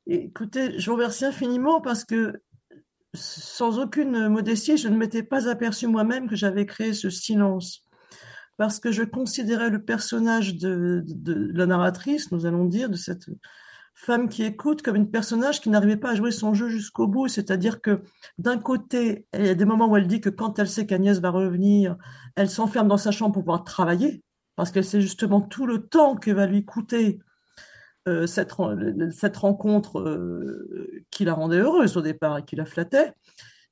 Écoutez, 0.06 0.78
je 0.78 0.90
vous 0.90 0.96
remercie 0.96 1.26
infiniment 1.26 1.82
parce 1.82 2.04
que 2.04 2.42
sans 3.14 3.78
aucune 3.78 4.28
modestie, 4.28 4.78
je 4.78 4.88
ne 4.88 4.96
m'étais 4.96 5.22
pas 5.22 5.48
aperçu 5.48 5.86
moi-même 5.86 6.28
que 6.28 6.36
j'avais 6.36 6.64
créé 6.64 6.94
ce 6.94 7.10
silence. 7.10 7.81
Parce 8.62 8.78
que 8.78 8.92
je 8.92 9.02
considérais 9.02 9.70
le 9.70 9.82
personnage 9.82 10.54
de, 10.54 11.02
la 11.52 11.66
narratrice, 11.66 12.30
nous 12.30 12.46
allons 12.46 12.64
dire, 12.64 12.88
de 12.88 12.94
cette 12.94 13.26
femme 13.92 14.28
qui 14.28 14.44
écoute 14.44 14.82
comme 14.82 14.94
une 14.94 15.10
personnage 15.10 15.60
qui 15.60 15.68
n'arrivait 15.68 15.96
pas 15.96 16.10
à 16.10 16.14
jouer 16.14 16.30
son 16.30 16.54
jeu 16.54 16.68
jusqu'au 16.68 17.08
bout. 17.08 17.26
C'est-à-dire 17.26 17.80
que 17.80 18.02
d'un 18.38 18.58
côté, 18.58 19.26
il 19.36 19.46
y 19.46 19.48
a 19.48 19.56
des 19.56 19.64
moments 19.64 19.88
où 19.88 19.96
elle 19.96 20.06
dit 20.06 20.20
que 20.20 20.30
quand 20.30 20.60
elle 20.60 20.68
sait 20.68 20.86
qu'Agnès 20.86 21.18
va 21.18 21.30
revenir, 21.30 21.96
elle 22.36 22.48
s'enferme 22.48 22.86
dans 22.86 22.98
sa 22.98 23.10
chambre 23.10 23.32
pour 23.32 23.42
pouvoir 23.42 23.64
travailler, 23.64 24.22
parce 24.54 24.70
qu'elle 24.70 24.84
sait 24.84 25.00
justement 25.00 25.40
tout 25.40 25.66
le 25.66 25.84
temps 25.84 26.14
que 26.14 26.30
va 26.30 26.46
lui 26.46 26.64
coûter 26.64 27.18
euh, 28.06 28.28
cette, 28.28 28.52
cette 29.10 29.36
rencontre 29.38 29.98
euh, 29.98 31.02
qui 31.10 31.24
la 31.24 31.34
rendait 31.34 31.58
heureuse 31.58 31.96
au 31.96 32.00
départ 32.00 32.38
et 32.38 32.44
qui 32.44 32.54
la 32.54 32.64
flattait. 32.64 33.12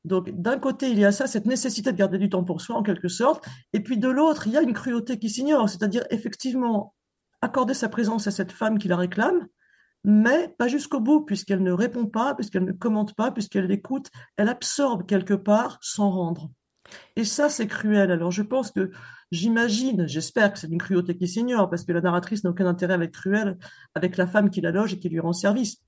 Donc, 0.04 0.30
d'un 0.30 0.58
côté, 0.58 0.90
il 0.90 0.98
y 0.98 1.04
a 1.04 1.12
ça, 1.12 1.26
cette 1.26 1.46
nécessité 1.46 1.92
de 1.92 1.96
garder 1.96 2.18
du 2.18 2.28
temps 2.28 2.44
pour 2.44 2.60
soi, 2.60 2.76
en 2.76 2.82
quelque 2.82 3.08
sorte. 3.08 3.44
Et 3.72 3.80
puis, 3.80 3.98
de 3.98 4.08
l'autre, 4.08 4.46
il 4.46 4.52
y 4.52 4.56
a 4.56 4.62
une 4.62 4.72
cruauté 4.72 5.18
qui 5.18 5.28
s'ignore. 5.28 5.68
C'est-à-dire, 5.68 6.04
effectivement, 6.10 6.94
accorder 7.42 7.74
sa 7.74 7.88
présence 7.88 8.26
à 8.26 8.30
cette 8.30 8.52
femme 8.52 8.78
qui 8.78 8.88
la 8.88 8.96
réclame, 8.96 9.46
mais 10.04 10.48
pas 10.58 10.68
jusqu'au 10.68 11.00
bout, 11.00 11.22
puisqu'elle 11.22 11.62
ne 11.62 11.72
répond 11.72 12.06
pas, 12.06 12.34
puisqu'elle 12.34 12.64
ne 12.64 12.72
commente 12.72 13.14
pas, 13.14 13.30
puisqu'elle 13.30 13.66
l'écoute, 13.66 14.10
elle 14.36 14.48
absorbe 14.48 15.06
quelque 15.06 15.34
part 15.34 15.78
sans 15.82 16.10
rendre. 16.10 16.50
Et 17.16 17.24
ça, 17.24 17.48
c'est 17.48 17.66
cruel. 17.66 18.10
Alors 18.10 18.30
je 18.30 18.42
pense 18.42 18.70
que, 18.70 18.90
j'imagine, 19.30 20.08
j'espère 20.08 20.52
que 20.52 20.58
c'est 20.58 20.68
une 20.68 20.78
cruauté 20.78 21.16
qui 21.16 21.28
s'ignore, 21.28 21.68
parce 21.68 21.84
que 21.84 21.92
la 21.92 22.00
narratrice 22.00 22.44
n'a 22.44 22.50
aucun 22.50 22.66
intérêt 22.66 22.94
avec 22.94 23.12
cruel, 23.12 23.58
avec 23.94 24.16
la 24.16 24.26
femme 24.26 24.50
qui 24.50 24.60
la 24.60 24.70
loge 24.70 24.94
et 24.94 24.98
qui 24.98 25.08
lui 25.08 25.20
rend 25.20 25.32
service. 25.32 25.82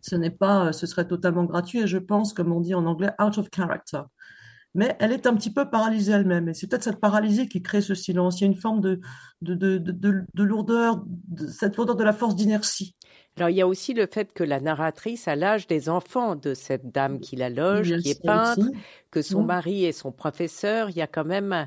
Ce 0.00 0.16
n'est 0.16 0.30
pas, 0.30 0.72
ce 0.72 0.86
serait 0.86 1.06
totalement 1.06 1.44
gratuit, 1.44 1.80
et 1.80 1.86
je 1.86 1.98
pense, 1.98 2.32
comme 2.32 2.52
on 2.52 2.60
dit 2.60 2.74
en 2.74 2.86
anglais, 2.86 3.10
out 3.20 3.38
of 3.38 3.48
character 3.54 4.02
mais 4.74 4.96
elle 5.00 5.12
est 5.12 5.26
un 5.26 5.34
petit 5.34 5.52
peu 5.52 5.68
paralysée 5.68 6.12
elle-même. 6.12 6.48
Et 6.48 6.54
c'est 6.54 6.68
peut-être 6.68 6.84
cette 6.84 7.00
paralysie 7.00 7.48
qui 7.48 7.62
crée 7.62 7.80
ce 7.80 7.94
silence. 7.94 8.40
Il 8.40 8.44
y 8.44 8.46
a 8.46 8.50
une 8.50 8.58
forme 8.58 8.80
de, 8.80 9.00
de, 9.42 9.54
de, 9.54 9.78
de, 10.32 10.42
lourdeur, 10.42 11.02
cette 11.48 11.76
lourdeur 11.76 11.96
de 11.96 12.04
la 12.04 12.12
force 12.12 12.36
d'inertie. 12.36 12.94
Alors, 13.36 13.50
il 13.50 13.56
y 13.56 13.62
a 13.62 13.66
aussi 13.66 13.94
le 13.94 14.06
fait 14.06 14.32
que 14.32 14.44
la 14.44 14.60
narratrice 14.60 15.26
a 15.26 15.34
l'âge 15.34 15.66
des 15.66 15.88
enfants 15.88 16.36
de 16.36 16.54
cette 16.54 16.92
dame 16.92 17.20
qui 17.20 17.36
la 17.36 17.50
loge, 17.50 17.96
qui 17.98 18.10
est 18.10 18.22
peintre, 18.22 18.66
que 19.10 19.22
son 19.22 19.42
mari 19.42 19.84
est 19.84 19.92
son 19.92 20.12
professeur. 20.12 20.90
Il 20.90 20.96
y 20.96 21.02
a 21.02 21.06
quand 21.06 21.24
même 21.24 21.66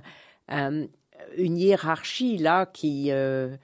une 0.50 1.58
hiérarchie 1.58 2.38
là 2.38 2.66
qui. 2.66 3.12
Euh, 3.12 3.50
euh, 3.50 3.58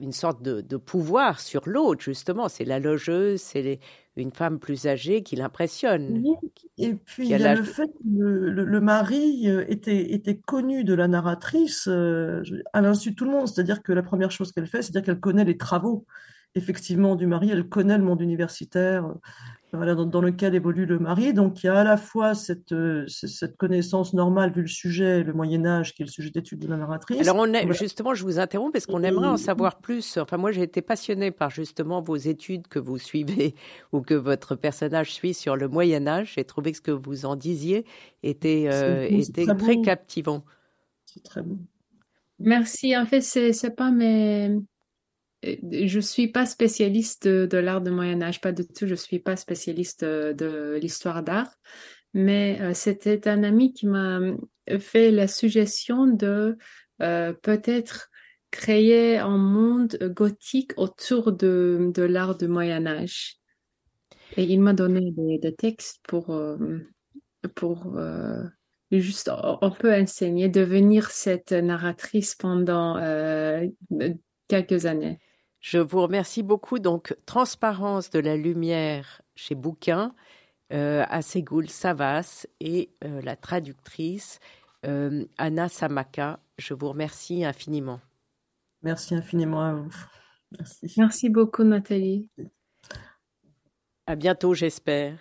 une 0.00 0.12
sorte 0.12 0.42
de, 0.42 0.60
de 0.60 0.76
pouvoir 0.76 1.40
sur 1.40 1.68
l'autre, 1.68 2.02
justement. 2.02 2.48
C'est 2.48 2.64
la 2.64 2.78
logeuse, 2.78 3.40
c'est 3.40 3.80
une 4.16 4.32
femme 4.32 4.58
plus 4.58 4.86
âgée 4.86 5.22
qui 5.22 5.36
l'impressionne. 5.36 6.22
Et 6.78 6.94
puis 6.94 7.26
il 7.26 7.30
y 7.30 7.34
a 7.34 7.54
le 7.54 7.62
fait 7.62 7.88
que 7.88 8.18
le, 8.18 8.80
mari 8.80 9.48
euh, 9.48 9.64
était, 9.68 10.12
était 10.12 10.36
connu 10.36 10.84
de 10.84 10.94
la 10.94 11.08
narratrice 11.08 11.88
euh, 11.88 12.42
à 12.72 12.80
l'insu 12.80 13.10
de 13.10 13.16
tout 13.16 13.24
le 13.24 13.32
monde. 13.32 13.48
C'est-à-dire 13.48 13.82
que 13.82 13.92
la 13.92 14.02
première 14.02 14.30
chose 14.30 14.52
qu'elle 14.52 14.66
fait, 14.66 14.82
c'est-à-dire 14.82 15.02
qu'elle 15.02 15.20
connaît 15.20 15.44
les 15.44 15.56
travaux 15.56 16.06
effectivement 16.54 17.16
du 17.16 17.26
mari, 17.26 17.50
elle 17.50 17.68
connaît 17.68 17.96
le 17.96 18.04
monde 18.04 18.20
universitaire, 18.20 19.14
voilà, 19.72 19.94
dans, 19.94 20.20
lequel 20.20 20.54
évolue 20.54 20.86
le 20.86 20.98
mari. 20.98 21.32
Donc 21.32 21.62
il 21.62 21.66
y 21.66 21.68
a 21.68 21.78
à 21.78 21.84
la 21.84 21.96
fois 21.96 22.34
cette, 22.34 22.72
euh, 22.72 23.06
cette 23.06 23.56
connaissance 23.56 24.14
normale 24.14 24.52
vu 24.52 24.62
le 24.62 24.68
sujet, 24.68 25.22
le 25.22 25.32
Moyen 25.32 25.64
Âge, 25.64 25.94
qui 25.94 26.02
est 26.02 26.06
le 26.06 26.10
sujet 26.10 26.30
d'étude 26.30 26.58
de 26.58 26.68
la 26.68 26.76
narratrice. 26.76 27.20
Alors 27.20 27.36
on 27.38 27.52
est, 27.52 27.72
justement, 27.72 28.14
je 28.14 28.24
vous 28.24 28.38
interromps 28.38 28.72
parce 28.72 28.86
qu'on 28.86 29.02
aimerait 29.02 29.28
en 29.28 29.36
savoir 29.36 29.78
plus. 29.78 30.16
Enfin 30.16 30.36
moi 30.36 30.50
j'ai 30.50 30.62
été 30.62 30.82
passionnée 30.82 31.30
par 31.30 31.50
justement 31.50 32.00
vos 32.00 32.16
études 32.16 32.66
que 32.68 32.78
vous 32.78 32.98
suivez 32.98 33.54
ou 33.92 34.00
que 34.00 34.14
votre 34.14 34.56
personnage 34.56 35.12
suit 35.12 35.34
sur 35.34 35.56
le 35.56 35.68
Moyen 35.68 36.06
Âge. 36.06 36.32
J'ai 36.36 36.44
trouvé 36.44 36.72
que 36.72 36.78
ce 36.78 36.82
que 36.82 36.90
vous 36.90 37.24
en 37.24 37.36
disiez 37.36 37.84
était, 38.22 38.68
euh, 38.72 39.06
était 39.08 39.46
très, 39.46 39.80
captivant. 39.80 40.44
C'est 41.04 41.22
très 41.22 41.42
bon. 41.42 41.58
Merci. 42.38 42.96
En 42.96 43.06
fait, 43.06 43.20
c'est 43.20 43.52
c'est 43.52 43.70
pas 43.70 43.90
mes 43.90 44.58
je 45.42 46.00
suis 46.00 46.28
pas 46.28 46.46
spécialiste 46.46 47.26
de, 47.26 47.58
l'art 47.58 47.80
du 47.80 47.90
Moyen 47.90 48.20
Âge, 48.22 48.40
pas 48.40 48.52
du 48.52 48.66
tout. 48.66 48.86
Je 48.86 48.94
suis 48.94 49.18
pas 49.18 49.36
spécialiste 49.36 50.04
de, 50.04 50.78
l'histoire 50.80 51.22
d'art, 51.22 51.54
mais 52.12 52.58
euh, 52.60 52.74
c'était 52.74 53.28
un 53.28 53.42
ami 53.42 53.72
qui 53.72 53.86
m'a 53.86 54.20
fait 54.78 55.10
la 55.10 55.28
suggestion 55.28 56.06
de 56.06 56.58
euh, 57.02 57.32
peut-être 57.32 58.10
créer 58.50 59.16
un 59.16 59.38
monde 59.38 59.96
gothique 60.14 60.72
autour 60.76 61.32
de, 61.32 61.92
l'art 61.96 62.36
du 62.36 62.48
Moyen 62.48 62.86
Âge. 62.86 63.36
Et 64.36 64.44
il 64.44 64.60
m'a 64.60 64.74
donné 64.74 65.12
des, 65.38 65.54
textes 65.54 66.00
pour 66.06 66.30
euh, 66.30 66.56
pour 67.54 67.98
juste 68.92 69.30
on 69.62 69.70
peut 69.70 69.94
enseigner 69.94 70.48
devenir 70.48 71.10
cette 71.10 71.52
narratrice 71.52 72.34
pendant 72.34 72.96
quelques 74.48 74.86
années. 74.86 75.18
Je 75.60 75.78
vous 75.78 76.00
remercie 76.00 76.42
beaucoup. 76.42 76.78
Donc, 76.78 77.14
Transparence 77.26 78.10
de 78.10 78.18
la 78.18 78.36
lumière 78.36 79.22
chez 79.34 79.54
Bouquin, 79.54 80.14
euh, 80.72 81.04
à 81.08 81.20
Ségoul 81.20 81.68
Savas 81.68 82.46
et 82.60 82.90
euh, 83.04 83.20
la 83.22 83.36
traductrice 83.36 84.40
euh, 84.86 85.24
Anna 85.36 85.68
Samaka. 85.68 86.40
Je 86.58 86.74
vous 86.74 86.88
remercie 86.88 87.44
infiniment. 87.44 88.00
Merci 88.82 89.14
infiniment 89.14 89.62
à 89.62 89.74
vous. 89.74 89.94
Merci. 90.58 90.94
Merci 90.96 91.28
beaucoup, 91.28 91.64
Nathalie. 91.64 92.28
À 94.06 94.16
bientôt, 94.16 94.54
j'espère. 94.54 95.18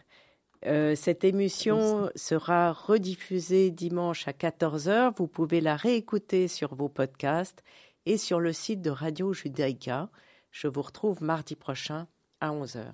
cette 0.63 1.23
émission 1.23 2.09
sera 2.15 2.71
rediffusée 2.71 3.69
dimanche 3.71 4.27
à 4.27 4.31
14h. 4.31 5.13
Vous 5.17 5.27
pouvez 5.27 5.61
la 5.61 5.75
réécouter 5.75 6.47
sur 6.47 6.73
vos 6.75 6.89
podcasts 6.89 7.63
et 8.05 8.17
sur 8.17 8.39
le 8.39 8.53
site 8.53 8.81
de 8.81 8.89
Radio 8.89 9.33
Judaïka. 9.33 10.09
Je 10.51 10.67
vous 10.67 10.81
retrouve 10.81 11.21
mardi 11.23 11.55
prochain 11.55 12.07
à 12.41 12.51
11h. 12.51 12.91